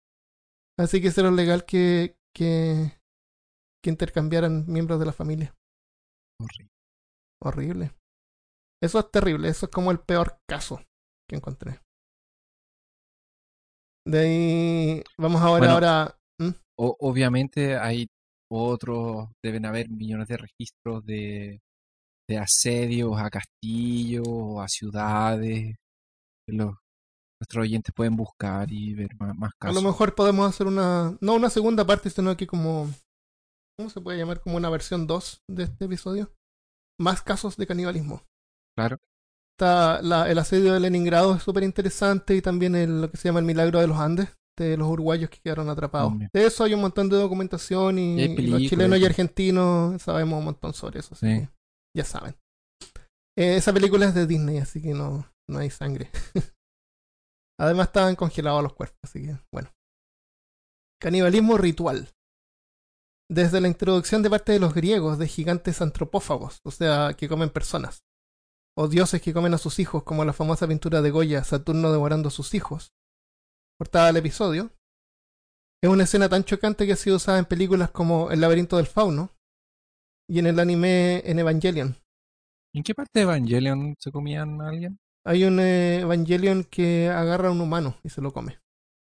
[0.79, 2.93] Así que hicieron legal que que
[3.83, 5.55] que intercambiaran miembros de la familia.
[6.41, 6.71] Horrible.
[7.43, 7.91] Horrible.
[8.81, 10.81] Eso es terrible, eso es como el peor caso
[11.29, 11.81] que encontré.
[14.07, 15.73] De ahí vamos ahora Bueno.
[15.75, 16.19] ahora.
[16.79, 18.07] O- obviamente hay
[18.53, 21.59] otros, deben haber millones de registros de,
[22.29, 25.75] de asedios a castillos o a ciudades.
[26.49, 26.75] Los,
[27.41, 29.83] nuestros oyentes pueden buscar y ver más, más A casos.
[29.83, 32.89] lo mejor podemos hacer una, no una segunda parte, sino que como
[33.79, 34.41] ¿cómo se puede llamar?
[34.41, 36.33] Como una versión 2 de este episodio.
[36.99, 38.23] Más casos de canibalismo.
[38.75, 38.97] Claro.
[39.59, 43.29] Está la- el asedio de Leningrado es súper interesante y también el- lo que se
[43.29, 46.15] llama el milagro de los Andes, de los uruguayos que quedaron atrapados.
[46.33, 50.73] De eso hay un montón de documentación y, los chilenos y argentinos sabemos un montón
[50.73, 51.15] sobre eso.
[51.15, 51.41] así Sí.
[51.43, 51.51] que
[51.99, 52.35] ya saben.
[53.39, 56.11] Eh, esa película es de Disney, así que no, no hay sangre.
[57.59, 59.73] Además estaban congelados los cuerpos, así que bueno.
[61.01, 62.11] Canibalismo ritual.
[63.31, 67.51] Desde la introducción de parte de los griegos de gigantes antropófagos, o sea, que comen
[67.51, 68.05] personas,
[68.79, 72.29] o dioses que comen a sus hijos, como la famosa pintura de Goya, Saturno devorando
[72.29, 72.93] a sus hijos,
[73.79, 74.71] portada del episodio,
[75.83, 78.87] es una escena tan chocante que ha sido usada en películas como El laberinto del
[78.87, 79.31] fauno
[80.29, 81.97] y en el anime en Evangelion.
[82.75, 84.99] ¿En qué parte de Evangelion se comían a alguien?
[85.27, 88.59] Hay un eh, Evangelion que agarra a un humano y se lo come.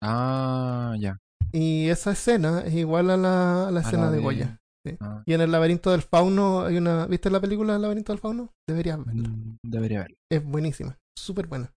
[0.03, 1.19] Ah, ya.
[1.53, 4.57] Y esa escena es igual a la, a la A escena la de de- Goya.
[5.01, 7.07] Ah, Y en el laberinto del fauno hay una...
[7.07, 8.51] ¿Viste la película del laberinto del fauno?
[8.69, 9.29] Deberías verla.
[9.29, 10.17] mm, debería verlo.
[10.33, 11.71] Es buenísima, súper buena.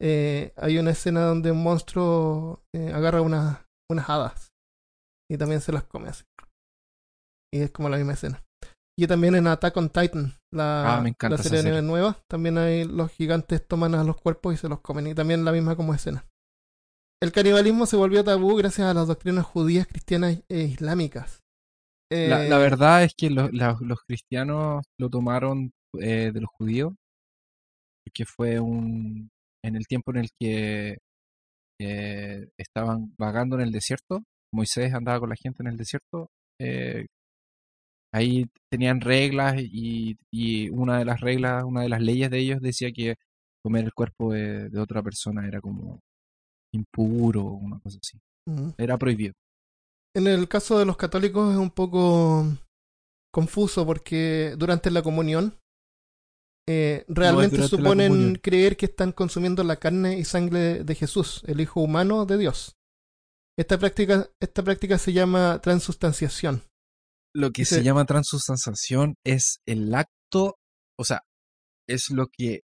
[0.00, 4.48] Eh, hay una escena donde un monstruo eh, agarra unas, unas hadas
[5.30, 6.22] y también se las come así.
[7.52, 8.42] Y es como la misma escena.
[8.96, 11.70] Y también en Attack on Titan, la, Ah, me encanta la serie de serie.
[11.80, 15.06] nivel nueva, también hay los gigantes toman a los cuerpos y se los comen.
[15.06, 16.24] Y también la misma como escena.
[17.20, 21.40] El canibalismo se volvió tabú gracias a las doctrinas judías, cristianas e islámicas.
[22.10, 26.50] La, Eh, la verdad es que los, la- los cristianos lo tomaron eh, de los
[26.50, 26.94] judíos,
[28.04, 29.28] porque fue un
[29.64, 30.98] en el tiempo en el que
[31.80, 34.22] eh, estaban vagando en el desierto,
[34.54, 36.28] Moisés andaba con la gente en el desierto,
[38.12, 42.60] ahí tenían reglas y, y una de las reglas, una de las leyes de ellos
[42.60, 43.16] decía que
[43.62, 46.00] comer el cuerpo de, de otra persona era como
[46.72, 48.18] impuro o una cosa así,
[48.76, 49.34] era prohibido.
[50.14, 52.46] En el caso de los católicos es un poco
[53.32, 55.54] confuso porque durante la comunión
[56.66, 58.34] eh, realmente suponen comunión.
[58.42, 62.76] creer que están consumiendo la carne y sangre de Jesús, el Hijo humano de Dios.
[63.58, 66.62] Esta práctica, esta práctica se llama transustanciación.
[67.34, 70.56] Lo que se llama transustanciación es el acto,
[70.98, 71.22] o sea,
[71.88, 72.60] es lo que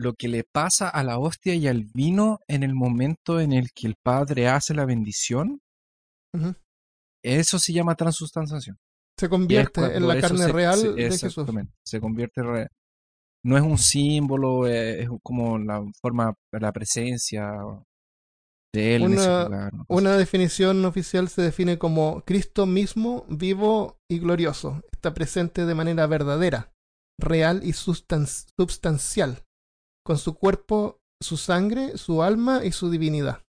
[0.00, 3.70] lo que le pasa a la hostia y al vino en el momento en el
[3.74, 5.58] que el padre hace la bendición.
[7.24, 8.76] Eso se llama transustanciación.
[9.18, 11.24] Se convierte en la carne se- real se- de Jesús.
[11.24, 12.40] exactamente, Se convierte
[13.44, 17.50] no es un símbolo, eh, es como la forma, la presencia
[18.74, 19.72] de él Una- lugar.
[19.88, 24.82] Una definición oficial se define como Cristo mismo, vivo y glorioso.
[24.92, 26.72] Está presente de manera verdadera,
[27.20, 28.26] real y sustan-
[28.58, 29.44] substancial,
[30.04, 33.42] con su cuerpo, su sangre, su alma y su divinidad.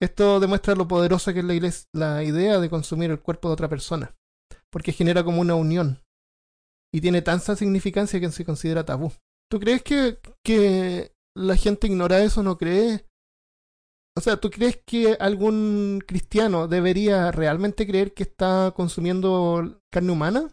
[0.00, 3.54] Esto demuestra lo poderosa que es la, iglesia- la idea de consumir el cuerpo de
[3.54, 4.14] otra persona,
[4.70, 6.02] porque genera como una unión
[6.94, 9.12] y tiene tanta significancia que se considera tabú.
[9.50, 12.42] ¿Tú crees que, que la gente ignora eso?
[12.42, 13.06] ¿No cree?
[14.16, 20.50] O sea, ¿tú crees que algún cristiano debería realmente creer que está consumiendo carne humana?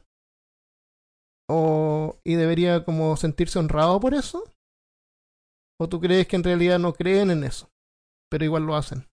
[1.50, 4.44] ¿O y debería como sentirse honrado por eso?
[5.80, 7.70] ¿O tú crees que en realidad no creen en eso?
[8.30, 9.08] Pero igual lo hacen.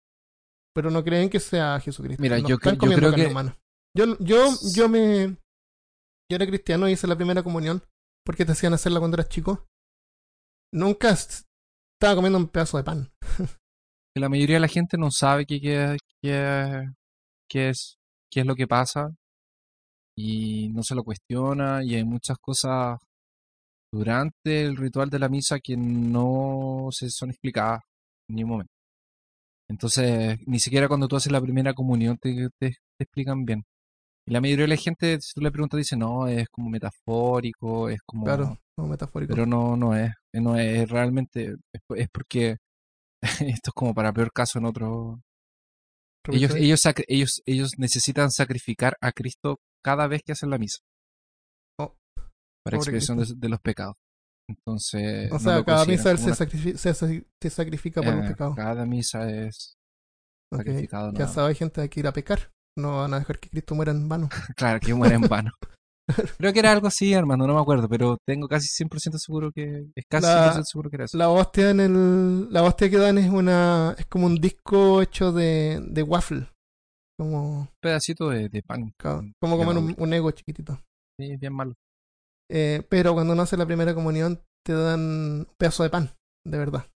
[0.74, 2.22] Pero no creen que sea Jesucristo.
[2.22, 3.58] Mira, no yo están cre- yo comiendo creo carne que- humana.
[3.96, 5.36] Yo, yo, yo me.
[6.30, 7.82] Yo era cristiano y hice la primera comunión
[8.24, 9.66] porque te hacían hacerla cuando eras chico.
[10.72, 11.16] Nunca
[12.00, 13.10] estaba comiendo un pedazo de pan.
[14.16, 16.88] la mayoría de la gente no sabe qué, qué, qué,
[17.48, 17.98] qué es,
[18.30, 19.10] qué es lo que pasa
[20.16, 22.98] y no se lo cuestiona y hay muchas cosas
[23.92, 27.80] durante el ritual de la misa que no se son explicadas
[28.28, 28.72] en ningún momento.
[29.68, 33.62] Entonces, ni siquiera cuando tú haces la primera comunión te, te- te explican bien.
[34.26, 37.88] Y la mayoría de la gente, si tú le preguntas, dice, no, es como metafórico,
[37.88, 38.24] es como...
[38.24, 39.32] Claro, como metafórico.
[39.34, 42.56] Pero no, no es, no es realmente, es, es porque
[43.22, 45.20] esto es como para peor caso en otro,
[46.28, 50.78] ellos, ellos, ellos, ellos necesitan sacrificar a Cristo cada vez que hacen la misa.
[51.78, 51.96] Oh,
[52.64, 53.96] para expiación de, los pecados.
[54.48, 58.28] Entonces, o sea, cada misa él se, una- sacrifi- se, se sacrifica por un eh,
[58.28, 58.54] pecado.
[58.54, 59.76] Cada misa es
[60.52, 61.12] sacrificado.
[61.12, 62.50] Ya no- sabes, gente, hay que ir a pecar.
[62.76, 64.28] No van a dejar que Cristo muera en vano.
[64.56, 65.52] Claro, que muere en vano.
[66.38, 69.86] Creo que era algo así, hermano, no me acuerdo, pero tengo casi 100% seguro que,
[69.94, 71.18] es casi La- 100% seguro que era eso.
[71.18, 72.52] La hostia en el.
[72.52, 73.94] La hostia que dan es una.
[73.98, 76.46] es como un disco hecho de, de waffle.
[77.18, 77.60] Como.
[77.60, 78.92] Un pedacito de, de pan.
[79.40, 80.80] como comer un, un ego chiquitito.
[81.18, 81.74] Sí, bien malo.
[82.50, 86.10] Eh, pero cuando uno hace la primera comunión, te dan un pedazo de pan,
[86.44, 86.86] de verdad.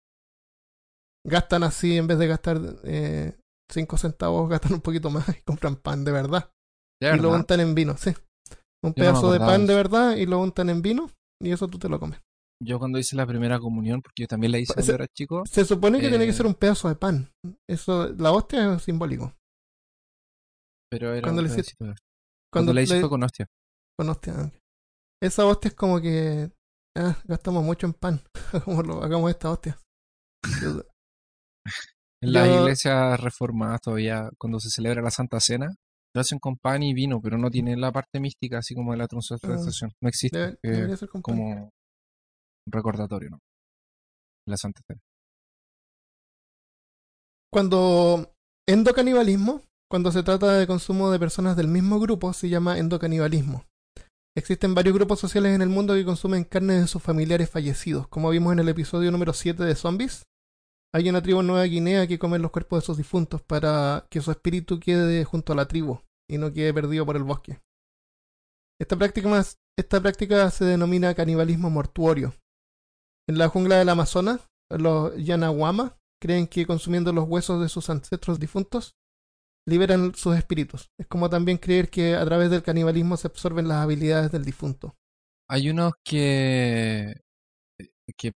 [1.26, 3.36] Gastan así, en vez de gastar eh,
[3.70, 6.50] 5 centavos gastan un poquito más y compran pan de verdad.
[7.00, 8.12] ¿De y lo untan en vino, sí.
[8.84, 11.10] Un Yo no me pedazo de pan de verdad y lo untan en vino
[11.42, 12.20] y eso tú te lo comes.
[12.62, 15.64] Yo cuando hice la primera comunión, porque yo también la hice cuando era chico, Se
[15.64, 16.34] supone que tiene que Eh.
[16.34, 17.30] ser un pedazo de pan.
[17.68, 19.34] Eso, la hostia es simbólico.
[20.90, 21.96] pero era Cuando un le hiciste- Cuando
[22.52, 23.46] Cuando la hice le- fue con hostia.
[23.98, 24.34] con hostia.
[24.38, 24.50] ah.
[25.20, 26.50] Esa hostia es como que
[26.96, 28.20] ah, gastamos mucho en pan.
[28.52, 29.78] Hagamos, hagamos esta hostia.
[32.22, 35.74] En las Yo- iglesias reformadas todavía, cuando se celebra la Santa Cena,
[36.14, 38.98] lo hacen con pan y vino, pero no tienen la parte mística así como de
[38.98, 39.90] la transubstanciación.
[40.00, 41.70] No existe Debe- eh, debería ser como un
[42.70, 43.38] recordatorio, ¿no?
[44.46, 45.00] La Santa Cena.
[47.52, 48.32] Cuando
[48.68, 53.64] endocanibalismo, cuando se trata de consumo de personas del mismo grupo, se llama endocanibalismo.
[54.36, 58.08] Existen varios grupos sociales en el mundo que consumen carne de sus familiares fallecidos.
[58.08, 60.24] Como vimos en el episodio número 7 de Zombies,
[60.94, 64.20] hay una tribu en Nueva Guinea que come los cuerpos de sus difuntos para que
[64.20, 65.98] su espíritu quede junto a la tribu
[66.30, 67.60] y no quede perdido por el bosque.
[68.80, 72.34] Esta práctica, más- esta práctica se denomina canibalismo mortuorio.
[73.28, 78.38] En la jungla del Amazonas, los Yanaguama creen que consumiendo los huesos de sus ancestros
[78.38, 78.94] difuntos
[79.66, 80.90] liberan sus espíritus.
[81.00, 84.94] Es como también creer que a través del canibalismo se absorben las habilidades del difunto.
[85.48, 87.20] Hay unos que,
[88.16, 88.32] que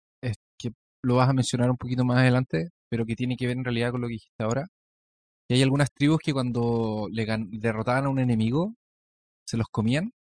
[1.04, 3.90] lo vas a mencionar un poquito más adelante, pero que tiene que ver en realidad
[3.92, 4.66] con lo que dijiste ahora.
[5.50, 8.74] Y hay algunas tribus que cuando le derrotaban a un enemigo,
[9.48, 10.10] se los comían.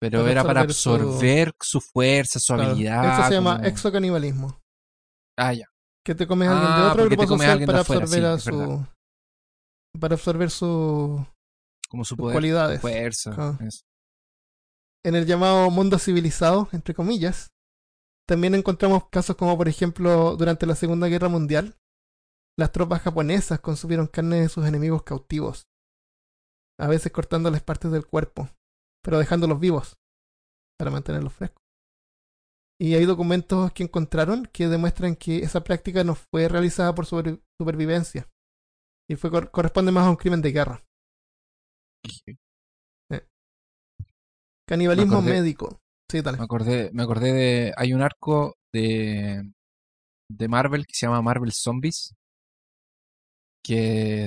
[0.00, 3.20] Pero Para era para absorber su- fuerza, su Claro, habilidad.
[3.20, 4.58] Eso se llama como- exocanibalismo.
[5.38, 5.66] Ah, ya.
[6.04, 8.38] Que te comes a alguien de Ah, otro porque grupo social de para afuera, absorber
[8.40, 8.86] sí, a su
[10.00, 11.26] para absorber su-
[11.90, 12.80] Como su poder, cualidades.
[12.80, 13.58] fuerza.
[15.04, 17.48] En el llamado mundo civilizado, entre comillas,
[18.30, 21.76] también encontramos casos como por ejemplo durante la Segunda Guerra Mundial,
[22.56, 25.64] las tropas japonesas consumieron carne de sus enemigos cautivos,
[26.78, 28.48] a veces cortándoles partes del cuerpo,
[29.02, 29.96] pero dejándolos vivos
[30.78, 31.60] para mantenerlos frescos.
[32.80, 38.30] Y hay documentos que encontraron que demuestran que esa práctica no fue realizada por supervivencia
[39.10, 40.84] y fue cor- corresponde más a un crimen de guerra.
[44.68, 45.80] Canibalismo Me acordé- médico.
[46.10, 46.38] Sí, dale.
[46.38, 47.72] Me acordé, me acordé de.
[47.76, 49.42] Hay un arco de,
[50.30, 52.14] de Marvel que se llama Marvel Zombies.
[53.62, 54.26] Que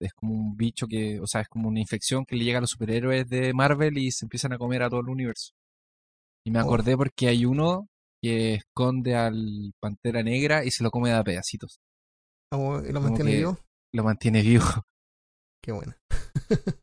[0.00, 1.20] es como un bicho que.
[1.20, 4.10] O sea, es como una infección que le llega a los superhéroes de Marvel y
[4.12, 5.52] se empiezan a comer a todo el universo.
[6.46, 6.62] Y me Oh.
[6.62, 7.88] acordé porque hay uno
[8.22, 11.78] que esconde al Pantera Negra y se lo come de a pedacitos.
[12.52, 13.58] Oh, y lo como mantiene vivo.
[13.92, 14.64] Lo mantiene vivo.
[15.62, 15.96] Qué buena.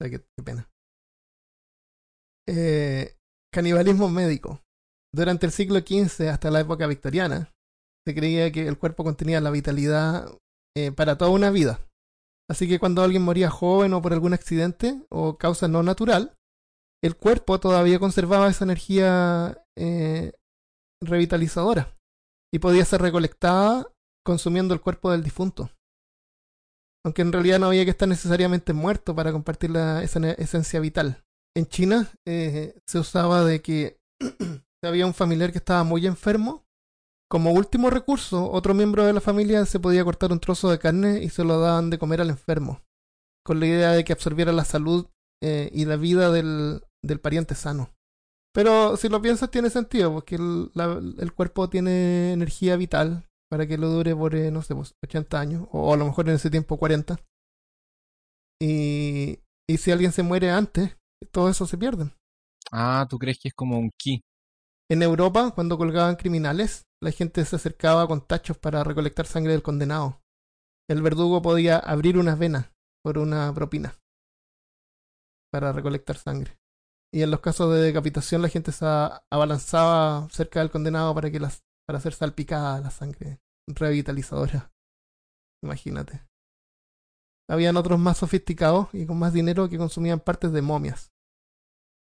[0.00, 0.68] Qué, qué pena.
[2.46, 3.16] Eh,
[3.52, 4.60] canibalismo médico.
[5.14, 7.52] Durante el siglo XV hasta la época victoriana,
[8.06, 10.30] se creía que el cuerpo contenía la vitalidad
[10.76, 11.80] eh, para toda una vida.
[12.50, 16.34] Así que cuando alguien moría joven o por algún accidente o causa no natural,
[17.02, 20.32] el cuerpo todavía conservaba esa energía eh,
[21.02, 21.96] revitalizadora
[22.52, 23.92] y podía ser recolectada
[24.24, 25.70] consumiendo el cuerpo del difunto
[27.04, 31.24] aunque en realidad no había que estar necesariamente muerto para compartir la, esa esencia vital.
[31.56, 33.98] En China eh, se usaba de que
[34.84, 36.64] había un familiar que estaba muy enfermo,
[37.30, 41.22] como último recurso, otro miembro de la familia se podía cortar un trozo de carne
[41.22, 42.80] y se lo daban de comer al enfermo,
[43.44, 45.06] con la idea de que absorbiera la salud
[45.42, 47.90] eh, y la vida del, del pariente sano.
[48.54, 53.66] Pero si lo piensas tiene sentido, porque el, la- el cuerpo tiene energía vital para
[53.66, 56.36] que lo dure por, eh, no sé, pues, 80 años, o a lo mejor en
[56.36, 57.18] ese tiempo 40.
[58.60, 62.10] Y, y si alguien se muere antes, todo eso se pierde.
[62.72, 64.22] Ah, ¿tú crees que es como un ki?
[64.90, 69.62] En Europa, cuando colgaban criminales, la gente se acercaba con tachos para recolectar sangre del
[69.62, 70.20] condenado.
[70.88, 72.70] El verdugo podía abrir unas venas
[73.04, 73.94] por una propina
[75.52, 76.58] para recolectar sangre.
[77.12, 78.84] Y en los casos de decapitación, la gente se
[79.30, 84.70] abalanzaba cerca del condenado para que las para hacer salpicada la sangre revitalizadora.
[85.64, 86.26] Imagínate.
[87.48, 91.10] Habían otros más sofisticados y con más dinero que consumían partes de momias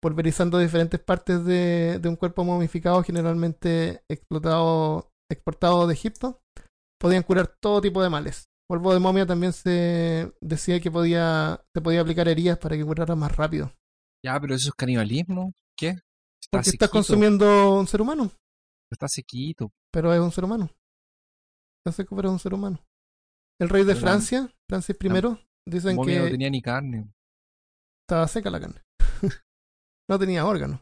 [0.02, 6.42] pulverizando diferentes partes de, de un cuerpo momificado, generalmente explotado, exportado de Egipto,
[7.00, 8.46] podían curar todo tipo de males.
[8.70, 13.16] Polvo de momia también se decía que podía, se podía aplicar heridas para que curara
[13.16, 13.72] más rápido.
[14.26, 15.54] Ya, pero eso es canibalismo.
[15.78, 15.90] ¿Qué?
[15.90, 18.32] Está Porque estás consumiendo un ser humano,
[18.92, 19.72] Está sequito.
[19.92, 20.70] pero es un ser humano.
[21.80, 22.84] Está seco, pero es un ser humano.
[23.60, 24.06] El rey de Pero
[24.70, 27.14] Francia, Francis I, dicen Momia que no tenía ni carne.
[28.06, 28.82] estaba seca la carne.
[30.10, 30.82] no tenía órganos.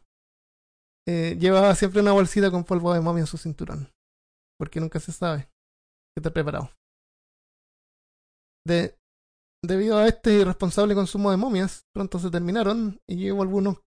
[1.07, 3.91] Eh, llevaba siempre una bolsita con polvo de momia en su cinturón.
[4.57, 5.49] Porque nunca se sabe.
[6.15, 6.71] Que está preparado.
[8.65, 8.97] de,
[9.63, 13.81] debido a este irresponsable consumo de momias, pronto se terminaron y hubo algunos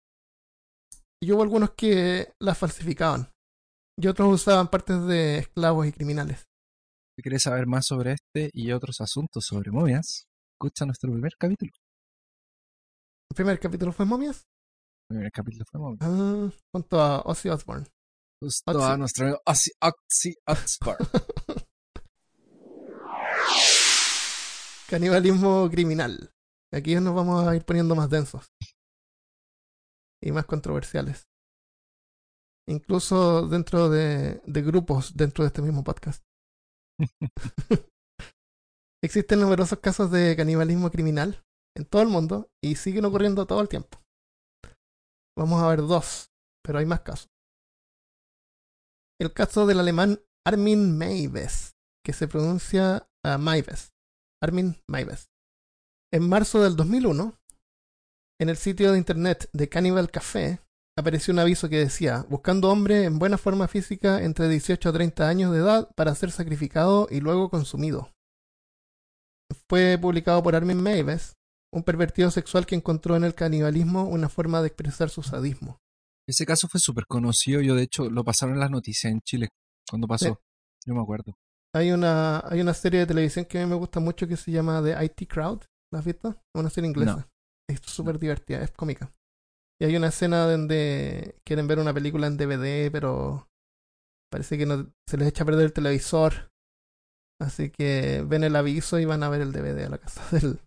[1.22, 3.32] y hubo algunos que las falsificaban
[3.98, 6.46] y otros usaban partes de esclavos y criminales.
[7.16, 11.72] Si quieres saber más sobre este y otros asuntos sobre momias, escucha nuestro primer capítulo.
[13.32, 14.44] ¿El primer capítulo fue momias?
[15.10, 16.02] El primer capítulo fue momias.
[16.02, 17.88] Ah, junto a Ozzy Osbourne.
[18.42, 18.84] Justo Oxy.
[18.84, 21.08] a nuestro amigo Ozzy Oxy Osbourne.
[24.90, 26.34] Canibalismo criminal.
[26.74, 28.52] Aquí nos vamos a ir poniendo más densos.
[30.22, 31.30] Y más controversiales.
[32.68, 36.22] Incluso dentro de, de grupos dentro de este mismo podcast.
[39.04, 41.44] Existen numerosos casos de canibalismo criminal
[41.78, 44.02] en todo el mundo y siguen ocurriendo todo el tiempo.
[45.38, 46.32] Vamos a ver dos,
[46.64, 47.30] pero hay más casos.
[49.20, 51.76] El caso del alemán Armin Meiwes,
[52.06, 53.38] que se pronuncia uh.
[54.44, 55.32] Armin Maives.
[56.14, 57.38] En marzo del 2001,
[58.40, 60.60] en el sitio de internet de Cannibal Café,
[60.98, 65.28] apareció un aviso que decía, buscando hombre en buena forma física entre 18 a 30
[65.28, 68.12] años de edad para ser sacrificado y luego consumido.
[69.68, 71.34] Fue publicado por Armin Meiwes,
[71.74, 75.78] un pervertido sexual que encontró en el canibalismo una forma de expresar su sadismo.
[76.28, 77.62] Ese caso fue súper conocido.
[77.62, 79.50] Yo, de hecho, lo pasaron en las noticias en Chile
[79.88, 80.26] cuando pasó.
[80.26, 80.88] Sí.
[80.88, 81.38] Yo me acuerdo.
[81.74, 84.52] Hay una, hay una serie de televisión que a mí me gusta mucho que se
[84.52, 85.64] llama The IT Crowd.
[85.92, 86.42] ¿La has visto?
[86.56, 87.28] Una serie inglesa.
[87.70, 89.14] Es súper divertida, es cómica.
[89.80, 93.50] Y hay una escena donde quieren ver una película en DVD, pero
[94.32, 96.52] parece que no, se les echa a perder el televisor.
[97.42, 100.60] Así que ven el aviso y van a ver el DVD a la casa del,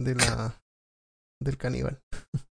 [0.00, 0.62] de la,
[1.42, 2.00] del caníbal.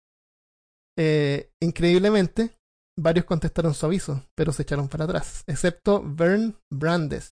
[0.98, 2.56] Eh, increíblemente,
[2.98, 7.34] varios contestaron su aviso, pero se echaron para atrás, excepto Vern Brandes,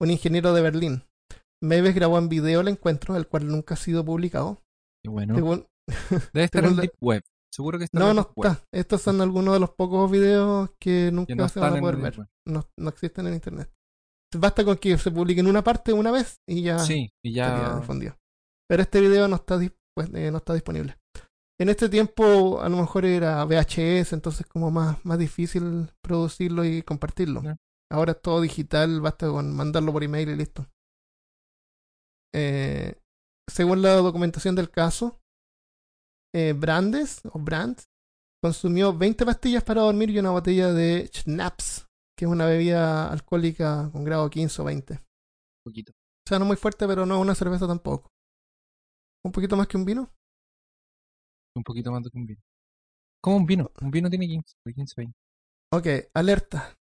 [0.00, 1.02] un ingeniero de Berlín.
[1.62, 4.62] Maves grabó en video el encuentro, el cual nunca ha sido publicado.
[5.02, 5.34] Qué bueno.
[5.34, 5.66] Según-
[6.32, 7.22] Debe estar en Deep Web.
[7.52, 8.64] Seguro que está en no, la no Web, está.
[8.72, 11.80] Estos son algunos de los pocos videos que nunca Que no se van a en
[11.82, 12.28] poder ver.
[12.46, 13.70] No, no existen en internet.
[14.36, 17.76] Basta con que se publiquen una parte una vez y ya Sí, y ya.
[17.78, 18.16] difundido.
[18.68, 19.58] Pero este video no está,
[19.94, 20.96] pues, eh, no está disponible.
[21.60, 26.82] En este tiempo a lo mejor era VHS, entonces como más, más difícil producirlo y
[26.82, 27.42] compartirlo.
[27.92, 30.66] Ahora es todo digital, basta con mandarlo por email y listo.
[32.34, 32.96] Eh,
[33.48, 35.20] según la documentación del caso,
[36.34, 37.82] eh, Brandes o Brandt
[38.42, 41.86] consumió 20 pastillas para dormir y una botella de Schnapps,
[42.18, 45.00] que es una bebida alcohólica con grado 15 o 20.
[45.64, 45.92] poquito.
[45.92, 48.10] O sea, no muy fuerte, pero no una cerveza tampoco.
[49.24, 50.10] Un poquito más que un vino.
[51.56, 52.42] Un poquito más de que un vino.
[53.22, 53.70] Como un vino.
[53.80, 55.18] Un vino tiene 15, de 15 20.
[55.72, 56.76] Ok, alerta.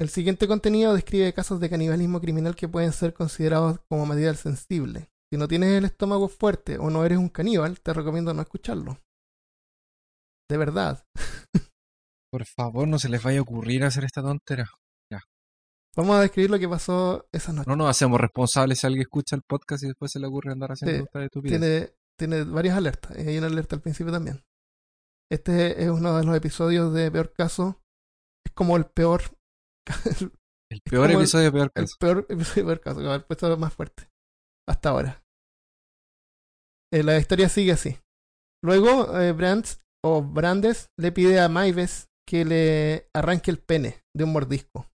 [0.00, 5.10] El siguiente contenido describe casos de canibalismo criminal que pueden ser considerados como material sensible.
[5.36, 8.96] Si no tienes el estómago fuerte o no eres un caníbal, te recomiendo no escucharlo.
[10.50, 11.04] De verdad.
[12.32, 14.66] Por favor, no se les vaya a ocurrir hacer esta tontera.
[15.94, 17.68] Vamos a describir lo que pasó esa noche.
[17.68, 20.72] No nos hacemos responsables si alguien escucha el podcast y después se le ocurre andar
[20.72, 21.60] haciendo Sí, esta estupidez.
[21.60, 23.16] tiene, tiene varias alertas.
[23.18, 24.42] y Hay una alerta al principio también.
[25.30, 27.82] Este es uno de los episodios de peor caso.
[28.46, 29.20] Es como el peor.
[30.70, 31.96] El peor como el- episodio de peor el caso.
[32.00, 33.00] peor episodio de peor caso.
[33.00, 34.10] que haber puesto más fuerte.
[34.68, 35.22] Hasta ahora.
[36.92, 37.98] Eh, la historia sigue así.
[38.62, 44.24] Luego, eh, Brands o Brandes le pide a Maives que le arranque el pene de
[44.24, 44.90] un mordisco.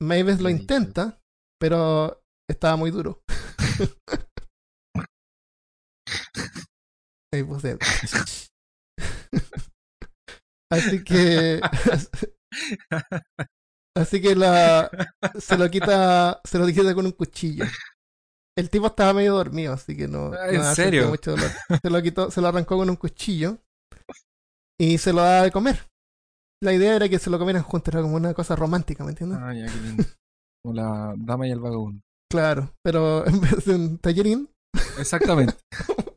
[0.00, 1.20] Maives lo intenta,
[1.58, 3.22] pero estaba muy duro.
[10.70, 11.60] Así que.
[13.96, 14.90] Así que la,
[15.38, 17.64] se lo quita se lo quita con un cuchillo.
[18.58, 20.32] El tipo estaba medio dormido, así que no.
[20.32, 20.74] Ah, no ¿en serio?
[20.74, 21.50] sentido mucho dolor.
[21.82, 23.58] Se lo quitó, se lo arrancó con un cuchillo
[24.80, 25.86] y se lo daba de comer.
[26.62, 29.38] La idea era que se lo comieran juntos, era como una cosa romántica, ¿me entiendes?
[29.42, 30.04] Ah, ya, qué lindo.
[30.64, 32.00] Como la dama y el vagabundo.
[32.32, 34.48] Claro, pero en vez de un tallerín,
[34.98, 35.54] Exactamente.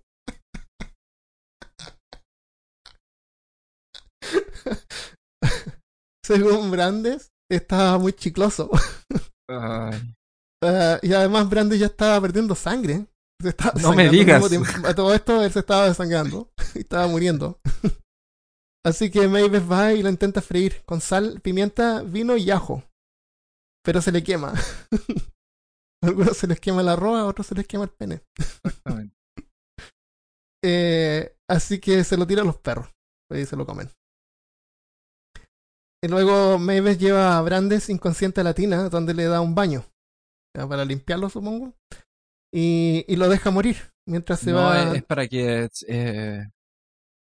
[6.23, 8.69] según Brandes, estaba muy chicloso.
[9.49, 10.15] Ay,
[10.61, 13.05] Ah, y además Brandes ya estaba perdiendo sangre.
[13.41, 14.43] Se estaba No me digas.
[14.83, 17.59] A todo esto él se estaba desangrando y estaba muriendo.
[18.85, 22.83] Así que Mavis va y lo intenta freír con sal, pimienta, vino y ajo.
[23.83, 24.53] Pero se le quema.
[24.53, 28.21] A algunos se les quema el arroz, a otros se les quema el pene.
[28.37, 29.15] exactamente.
[30.63, 32.89] Eh, así que se lo tira a los perros.
[33.31, 33.89] Y se lo comen.
[36.01, 39.85] Y luego Mavis lleva a Brandes inconsciente a la tina, donde le da un baño.
[40.53, 41.73] Para limpiarlo, supongo.
[42.53, 43.77] y, y lo deja morir
[44.07, 44.95] mientras se no, va.
[44.95, 45.69] es, para que.
[45.87, 46.43] eh,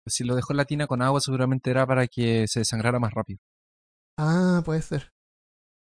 [0.08, 3.12] si lo dejó en la tina con agua, seguramente era para que se desangrara más
[3.12, 3.38] rápido.
[4.18, 5.10] Ah, puede ser.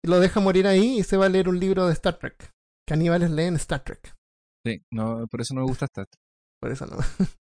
[0.04, 2.52] Y lo deja morir ahí y se va a leer un libro de Star Trek.
[2.88, 4.16] Caníbales leen Star Trek.
[4.66, 6.20] Sí, no, por eso no me gusta Star Trek.
[6.62, 6.98] Por eso no.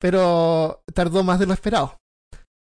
[0.00, 1.98] Pero tardó más de lo esperado.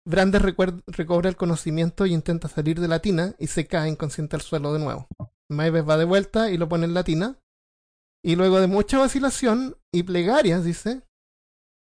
[0.08, 4.44] Brandes recobra el conocimiento y intenta salir de la tina y se cae inconsciente al
[4.44, 5.08] suelo de nuevo.
[5.50, 7.40] Maives va de vuelta y lo pone en la tina.
[8.24, 11.04] Y luego de mucha vacilación y plegarias, dice,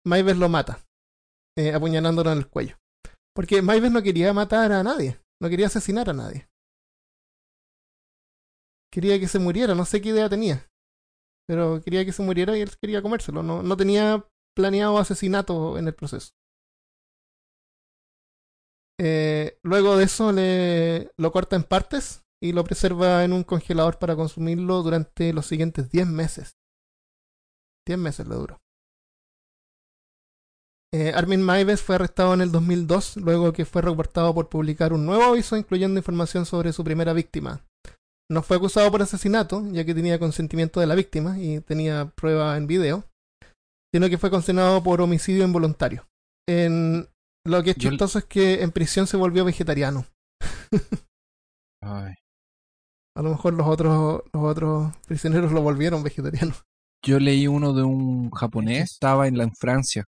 [0.06, 0.86] Maives lo mata,
[1.58, 2.78] eh, apuñalándolo en el cuello.
[3.34, 6.48] Porque Maives no quería matar a nadie, no quería asesinar a nadie.
[8.92, 10.68] Quería que se muriera, no sé qué idea tenía.
[11.48, 13.42] Pero quería que se muriera y él quería comérselo.
[13.42, 16.32] No, no tenía planeado asesinato en el proceso.
[19.00, 23.98] Eh, luego de eso le, lo corta en partes y lo preserva en un congelador
[24.00, 26.52] para consumirlo durante los siguientes 10 meses.
[27.88, 28.58] 10 meses le duró.
[30.94, 35.06] Eh, Armin Maives fue arrestado en el 2002 luego que fue reportado por publicar un
[35.06, 37.66] nuevo aviso incluyendo información sobre su primera víctima.
[38.32, 42.58] No fue acusado por asesinato, ya que tenía consentimiento de la víctima y tenía prueba
[42.58, 43.06] en video,
[43.94, 46.08] sino que fue condenado por homicidio involuntario.
[46.48, 47.08] En,
[47.46, 50.06] lo que es Yo- chistoso es que en prisión se volvió vegetariano.
[51.82, 52.16] Ay.
[53.18, 56.54] A lo mejor los otros, los otros prisioneros lo volvieron vegetariano.
[57.04, 60.06] Yo leí uno de un japonés, estaba en la en Francia,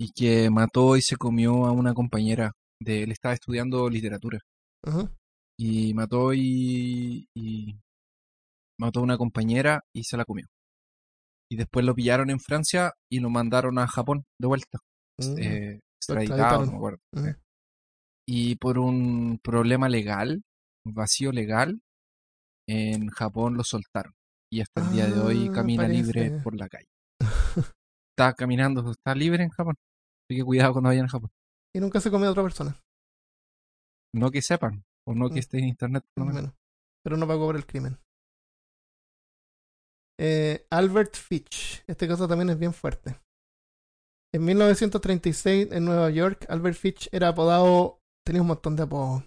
[0.00, 4.40] y que mató y se comió a una compañera de él, estaba estudiando literatura,
[5.58, 7.78] y mató y, y
[8.80, 10.46] mató a una compañera y se la comió.
[11.50, 14.78] Y después lo pillaron en Francia y lo mandaron a Japón de vuelta,
[15.18, 15.38] Mm.
[15.38, 16.98] eh, extraditado, no me acuerdo.
[17.14, 17.28] Mm.
[18.28, 20.42] Y por un problema legal,
[20.84, 21.80] un vacío legal,
[22.68, 24.14] en Japón lo soltaron.
[24.52, 26.88] Y hasta el día de hoy Ah, camina libre por la calle.
[28.10, 29.74] está caminando, está libre en Japón.
[30.28, 31.30] Así que cuidado cuando vayan a Japón.
[31.74, 32.80] Y nunca se come a otra persona,
[34.14, 35.38] No que sepan, o no que Mm.
[35.38, 36.04] esté en internet.
[36.14, 36.52] por lo menos.
[37.04, 37.98] Pero no pagó por el crimen.
[40.18, 41.84] Eh, Albert Fitch.
[41.86, 43.20] Este caso también es bien fuerte.
[44.34, 48.00] En 1936, en Nueva York, Albert Fitch era apodado.
[48.24, 49.24] Tenía un montón de apodos.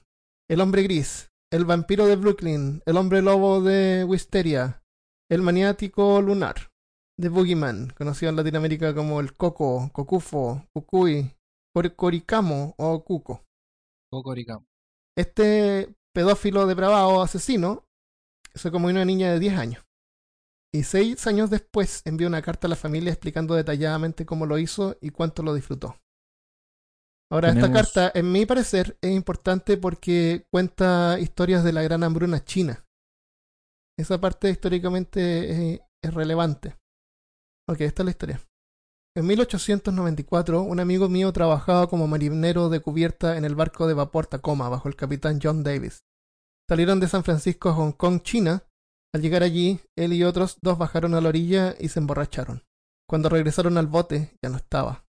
[0.50, 4.84] El hombre gris, el vampiro de Brooklyn, el hombre lobo de Wisteria,
[5.30, 6.70] el maniático lunar,
[7.20, 11.36] The Boogeyman, conocido en Latinoamérica como el Coco, Cocufo, Cucuy,
[11.76, 13.44] Cor- Coricamo o Cuco.
[14.12, 14.66] Cocoricamo.
[15.18, 17.86] Este pedófilo depravado asesino
[18.54, 19.84] se comió una niña de 10 años.
[20.74, 24.98] Y seis años después envió una carta a la familia explicando detalladamente cómo lo hizo
[25.02, 25.96] y cuánto lo disfrutó.
[27.32, 32.44] Ahora, esta carta, en mi parecer, es importante porque cuenta historias de la gran hambruna
[32.44, 32.86] china.
[34.00, 36.76] Esa parte históricamente es, es relevante.
[37.70, 38.42] Ok, esta es la historia.
[39.16, 44.26] En 1894, un amigo mío trabajaba como marinero de cubierta en el barco de vapor
[44.26, 46.04] Tacoma bajo el capitán John Davis.
[46.70, 48.64] Salieron de San Francisco a Hong Kong, China.
[49.14, 52.64] Al llegar allí, él y otros dos bajaron a la orilla y se emborracharon.
[53.08, 55.09] Cuando regresaron al bote, ya no estaba.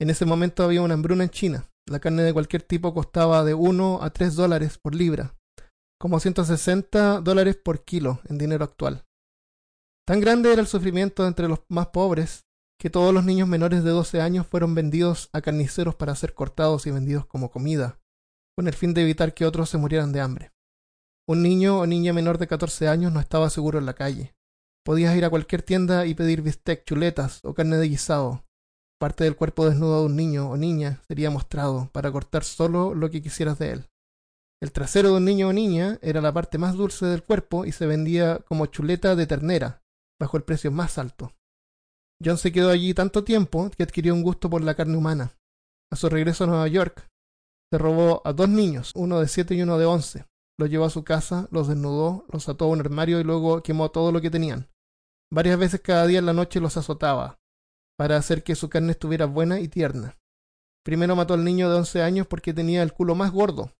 [0.00, 1.70] En ese momento había una hambruna en China.
[1.86, 5.34] La carne de cualquier tipo costaba de 1 a 3 dólares por libra,
[5.98, 9.04] como 160 dólares por kilo en dinero actual.
[10.06, 12.46] Tan grande era el sufrimiento entre los más pobres
[12.78, 16.86] que todos los niños menores de 12 años fueron vendidos a carniceros para ser cortados
[16.86, 17.98] y vendidos como comida,
[18.56, 20.52] con el fin de evitar que otros se murieran de hambre.
[21.26, 24.34] Un niño o niña menor de 14 años no estaba seguro en la calle.
[24.84, 28.47] Podías ir a cualquier tienda y pedir bistec, chuletas o carne de guisado.
[29.00, 33.10] Parte del cuerpo desnudo de un niño o niña sería mostrado para cortar solo lo
[33.10, 33.86] que quisieras de él.
[34.60, 37.70] El trasero de un niño o niña era la parte más dulce del cuerpo y
[37.70, 39.82] se vendía como chuleta de ternera,
[40.20, 41.32] bajo el precio más alto.
[42.24, 45.36] John se quedó allí tanto tiempo que adquirió un gusto por la carne humana.
[45.92, 47.06] A su regreso a Nueva York,
[47.70, 50.24] se robó a dos niños, uno de siete y uno de once.
[50.58, 53.92] Los llevó a su casa, los desnudó, los ató a un armario y luego quemó
[53.92, 54.68] todo lo que tenían.
[55.32, 57.37] Varias veces cada día en la noche los azotaba,
[57.98, 60.16] para hacer que su carne estuviera buena y tierna.
[60.84, 63.72] Primero mató al niño de once años porque tenía el culo más gordo,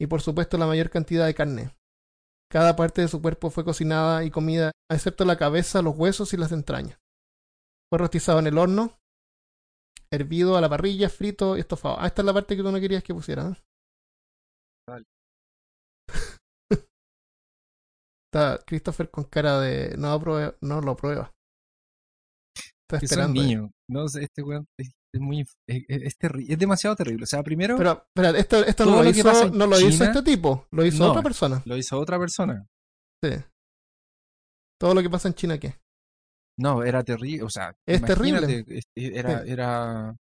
[0.00, 1.74] y por supuesto la mayor cantidad de carne.
[2.50, 6.38] Cada parte de su cuerpo fue cocinada y comida, excepto la cabeza, los huesos y
[6.38, 6.98] las entrañas.
[7.90, 8.98] Fue rostizado en el horno,
[10.10, 11.96] hervido a la parrilla, frito y estofado.
[11.98, 13.48] Ah, esta es la parte que tú no querías que pusiera.
[13.50, 13.54] ¿eh?
[14.88, 15.04] Vale.
[18.32, 21.32] Está Christopher con cara de no, aprueba- no lo prueba.
[22.90, 23.40] Está esperando.
[23.40, 23.46] ahí.
[23.46, 23.70] niños.
[23.90, 25.40] No sé, este weón es, es muy.
[25.40, 26.16] Es, es- es
[26.48, 27.24] es demasiado terrible.
[27.24, 30.66] O sea, primero Pero, espera, esto, esto no, lo hizo, no lo hizo este tipo,
[30.72, 31.10] lo hizo No.
[31.10, 31.62] otra persona.
[31.64, 32.66] lo hizo otra persona.
[33.22, 33.30] Sí.
[34.80, 35.74] Todo lo que pasa en China, ¿qué?
[36.60, 38.64] No, era terrible, o sea, Es terrible.
[38.96, 39.50] Era, Sí.
[39.50, 40.16] era,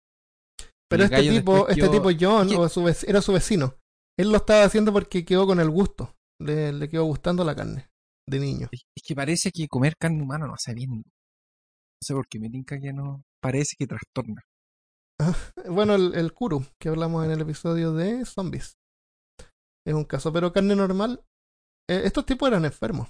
[0.90, 3.74] Pero este tipo, este tipo John, o su era su vecino.
[4.18, 6.14] Él lo estaba haciendo porque quedó con el gusto.
[6.40, 7.88] Le, le quedó gustando la carne
[8.28, 8.68] de niño.
[8.72, 11.02] es es que parece que comer carne humana no hace bien.
[12.05, 14.42] No sé por qué me tinca que no, parece que trastorna.
[15.70, 18.76] Bueno, el, Kuru, que hablamos en el episodio de zombies.
[19.86, 21.24] Es un caso, pero carne normal.
[21.88, 23.09] eh, estos tipos eran enfermos.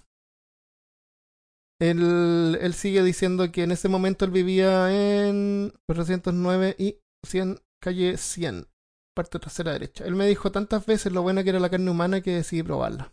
[1.81, 8.17] Él, él sigue diciendo que en ese momento él vivía en 409 y 100, calle
[8.17, 8.69] 100,
[9.17, 10.05] parte trasera derecha.
[10.05, 13.13] Él me dijo tantas veces lo buena que era la carne humana que decidí probarla.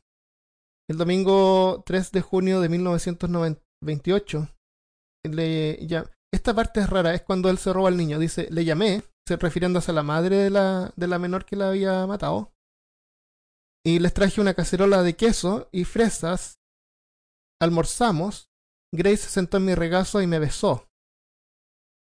[0.88, 4.47] El domingo 3 de junio de 1928,
[5.24, 8.19] le, ya, esta parte es rara, es cuando él se roba al niño.
[8.19, 11.69] Dice, le llamé, se refiriéndose a la madre de la, de la menor que la
[11.69, 12.53] había matado.
[13.86, 16.59] Y les traje una cacerola de queso y fresas.
[17.61, 18.49] Almorzamos.
[18.93, 20.88] Grace se sentó en mi regazo y me besó.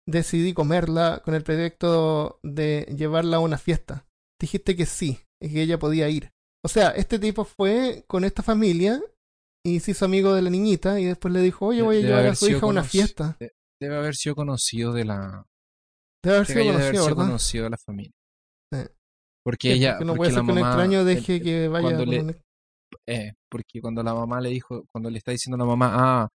[0.06, 4.06] Decidí comerla con el proyecto de llevarla a una fiesta.
[4.40, 6.32] Dijiste que sí, y que ella podía ir.
[6.64, 9.02] O sea, este tipo fue con esta familia
[9.74, 12.08] y se hizo amigo de la niñita y después le dijo, oye, voy a Debe
[12.10, 13.36] llevar a su hija a una fiesta.
[13.80, 15.46] Debe haber sido conocido de la,
[16.24, 18.12] Debe haber sido gallo debe haber conocido, sido conocido de la familia.
[18.72, 18.80] Sí.
[19.44, 21.82] Porque Sí, ella, porque no porque puede ser que un extraño deje el- que vaya
[21.88, 22.36] cuando le- un-
[23.08, 26.28] eh, porque cuando la mamá le dijo, cuando le está diciendo a la mamá, ah,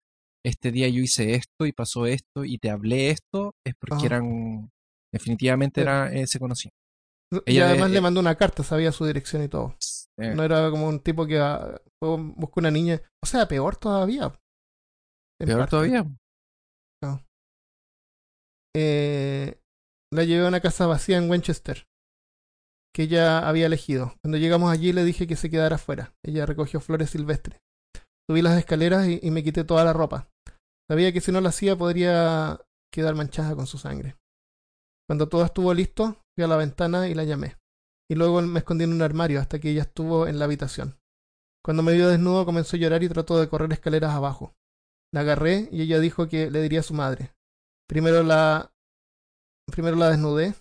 [0.45, 4.71] este día yo hice esto y pasó esto y te hablé esto, es porque eran,
[5.13, 6.73] definitivamente era, eh, se conocían.
[7.47, 9.75] Y además de- le mandó una carta, sabía su dirección y todo.
[10.19, 13.01] Eh, No era como un tipo que ah, buscó una niña.
[13.23, 14.33] O sea, peor todavía.
[15.39, 15.71] Peor parte.
[15.71, 16.07] todavía.
[18.75, 19.61] Eh,
[20.13, 21.85] la llevé a una casa vacía en Winchester,
[22.95, 24.15] que ella había elegido.
[24.23, 26.15] Cuando llegamos allí le dije que se quedara afuera.
[26.25, 27.61] Ella recogió flores silvestres.
[28.29, 30.29] Subí las escaleras y, y me quité toda la ropa.
[30.91, 32.61] Sabía que si no lo hacía podría
[32.93, 34.17] quedar manchada con su sangre.
[35.09, 37.57] Cuando todo estuvo listo, fui a la ventana y la llamé.
[38.13, 40.99] Y luego me escondí en un armario hasta que ella estuvo en la habitación.
[41.65, 44.55] Cuando me vio desnudo comenzó a llorar y trató de correr escaleras abajo.
[45.15, 47.33] La agarré y ella dijo que le diría a su madre.
[47.89, 48.71] Primero la
[49.73, 50.55] primero la desnudé,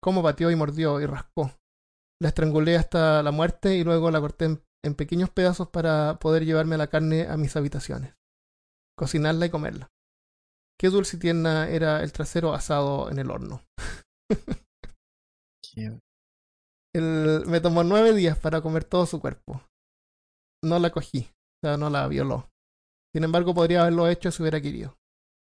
[0.00, 1.50] como pateó y mordió y rascó.
[2.22, 4.44] La estrangulé hasta la muerte y luego la corté
[4.84, 8.14] en, pequeños pedazos para poder llevarme la carne a mis habitaciones,
[8.96, 9.90] cocinarla y comerla.
[10.78, 13.62] Qué dulce y tierna era el trasero asado en el horno.
[15.74, 15.98] Que-
[16.96, 19.62] El- me tomó nueve días para comer todo su cuerpo.
[20.64, 22.50] No la cogí, o sea, no la violó.
[23.14, 24.96] Sin embargo, podría haberlo hecho si hubiera querido.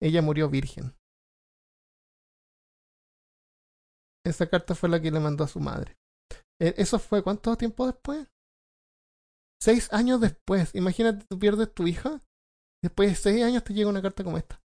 [0.02, 0.94] Ella murió virgen.
[4.26, 5.98] Esa carta fue la que le mandó a su madre.
[6.62, 8.28] E- ¿Eso fue cuánto tiempo después?
[9.60, 10.76] Seis años después.
[10.76, 12.24] Imagínate, tú pierdes tu hija.
[12.84, 14.62] Después de seis años te llega una carta como esta.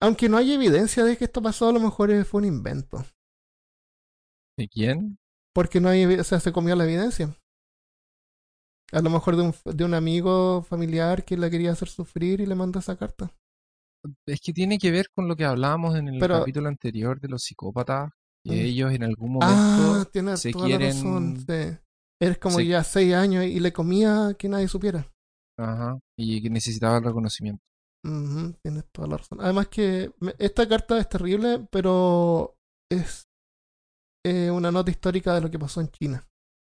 [0.00, 3.04] Aunque no hay evidencia de que esto pasó, a lo mejor fue un invento.
[4.58, 5.18] ¿De quién?
[5.54, 7.34] Porque no hay, o sea, se comió la evidencia.
[8.92, 12.46] A lo mejor de un, de un amigo familiar que la quería hacer sufrir y
[12.46, 13.32] le mandó esa carta.
[14.26, 17.28] Es que tiene que ver con lo que hablábamos en el Pero- capítulo anterior de
[17.28, 18.10] los psicópatas,
[18.44, 18.66] que Mm.
[18.66, 21.36] ellos en algún momento Ah, se toda quieren- la razón.
[21.46, 21.78] Sí.
[22.20, 25.08] Eres como se- ya seis años y le comía que nadie supiera.
[25.60, 27.60] ajá, y que necesitaban reconocimiento.
[28.04, 29.40] Ujú, tienes toda la razón.
[29.40, 32.54] Además que esta carta es terrible, pero
[32.90, 33.27] es
[34.28, 36.28] eh, una nota histórica de lo que pasó en China.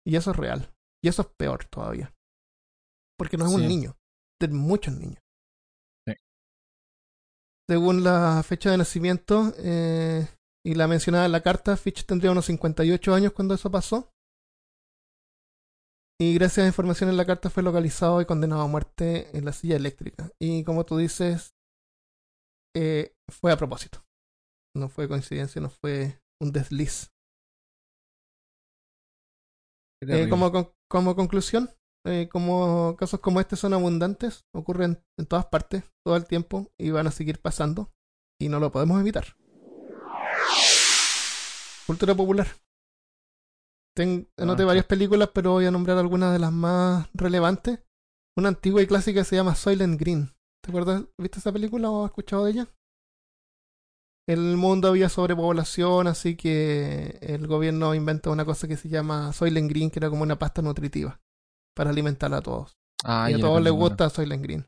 [0.06, 0.74] Y eso es real.
[1.04, 2.14] Y eso es peor todavía.
[3.18, 3.98] Porque no es un niño,
[4.42, 5.24] de muchos niños.
[6.08, 6.16] Sí.
[7.70, 10.28] Según la fecha de nacimiento eh,
[10.66, 14.12] y la mencionada en la carta, Fitch tendría unos 58 años cuando eso pasó.
[16.20, 19.52] Y gracias a información en la carta fue localizado y condenado a muerte en la
[19.52, 20.32] silla eléctrica.
[20.40, 21.56] Y como tú dices,
[22.76, 24.06] eh, fue a propósito.
[24.76, 27.15] No fue coincidencia, no fue un desliz.
[30.02, 31.70] Eh, como, con- como conclusión,
[32.06, 36.92] eh, como casos como este son abundantes, ocurren en todas partes, todo el tiempo, y
[36.92, 37.92] van a seguir pasando,
[38.40, 39.26] y no lo podemos evitar.
[41.88, 42.48] Cultura popular.
[43.96, 47.80] Ten, anoté Ah, varias películas, pero voy a nombrar algunas de las más relevantes.
[48.38, 50.32] Una antigua y clásica se llama Soylent Green.
[50.62, 51.04] ¿Te acuerdas?
[51.18, 52.68] ¿Viste esa película o has escuchado de ella?
[54.28, 59.32] En el mundo había sobrepoblación, así que el gobierno inventa una cosa que se llama
[59.34, 61.20] Soylent Green, que era como una pasta nutritiva
[61.76, 62.76] para alimentar a todos.
[63.04, 64.66] Ah, y a todos les gusta Soylent Green.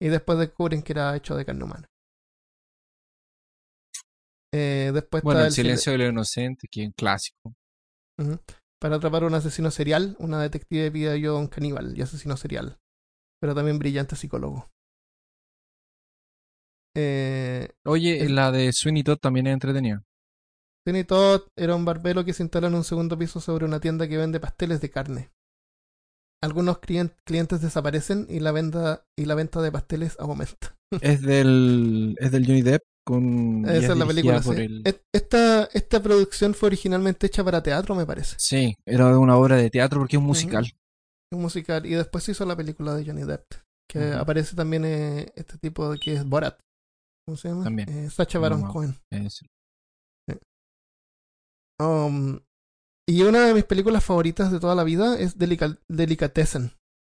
[0.00, 1.88] Y después descubren que era hecho de carne humana.
[4.54, 7.54] Eh, después Bueno, está el sil- silencio de los inocentes, que es un clásico.
[8.80, 12.36] Para atrapar a un asesino serial, una detective pide ayuda a un caníbal y asesino
[12.36, 12.78] serial.
[13.40, 14.68] Pero también brillante psicólogo.
[16.96, 20.02] Eh, Oye, el- la de Sweeney Todd también es entretenida.
[20.86, 24.08] Sweeney Todd era un barbero que se instala en un segundo piso sobre una tienda
[24.08, 25.30] que vende pasteles de carne.
[26.42, 30.76] Algunos clien- clientes desaparecen y la venta y la venta de pasteles aumenta.
[31.00, 33.64] Es del, es del Johnny Depp con...
[33.64, 34.42] y Esa es la película.
[34.42, 34.50] sí.
[34.50, 34.82] el-
[35.14, 38.36] Esta, esta producción fue originalmente hecha para teatro, me parece.
[38.38, 40.70] Sí, era una obra de teatro porque es un musical.
[41.32, 41.86] Un musical.
[41.86, 43.44] Y después se hizo la película de Johnny Depp.
[43.88, 46.58] Que aparece también eh, este tipo de que es Borat.
[47.26, 47.64] ¿Cómo se llama?
[47.64, 47.88] También.
[47.88, 48.72] Eh, Sacha Baron no.
[48.72, 48.96] Cohen.
[51.80, 52.38] Um,
[53.08, 56.72] y una de mis películas favoritas de toda la vida es Delica- Delicatessen.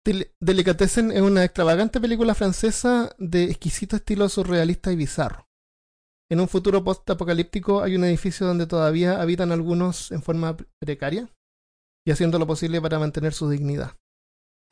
[0.05, 5.47] Del- Delicatessen es una extravagante película francesa de exquisito estilo surrealista y bizarro.
[6.31, 11.29] En un futuro post-apocalíptico hay un edificio donde todavía habitan algunos en forma pre- precaria
[12.07, 13.97] y haciendo lo posible para mantener su dignidad.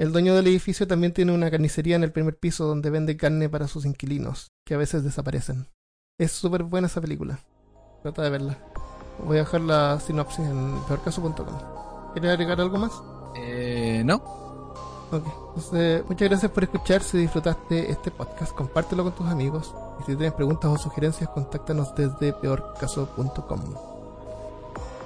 [0.01, 3.49] El dueño del edificio también tiene una carnicería en el primer piso donde vende carne
[3.49, 5.67] para sus inquilinos, que a veces desaparecen.
[6.17, 7.39] Es súper buena esa película.
[8.01, 8.57] Trata de verla.
[9.23, 12.13] Voy a dejar la sinopsis en peorcaso.com.
[12.13, 12.91] ¿Quieres agregar algo más?
[13.35, 14.15] Eh, no,
[15.11, 15.23] Ok.
[15.49, 17.03] Entonces, muchas gracias por escuchar.
[17.03, 19.71] Si disfrutaste este podcast, compártelo con tus amigos.
[19.99, 23.61] Y si tienes preguntas o sugerencias, contáctanos desde peorcaso.com.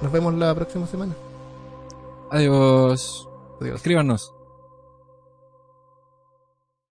[0.01, 1.13] Nos vemos la próxima semana.
[2.31, 3.27] adiós.
[3.59, 3.75] Adiós.
[3.75, 4.34] Escríbanos.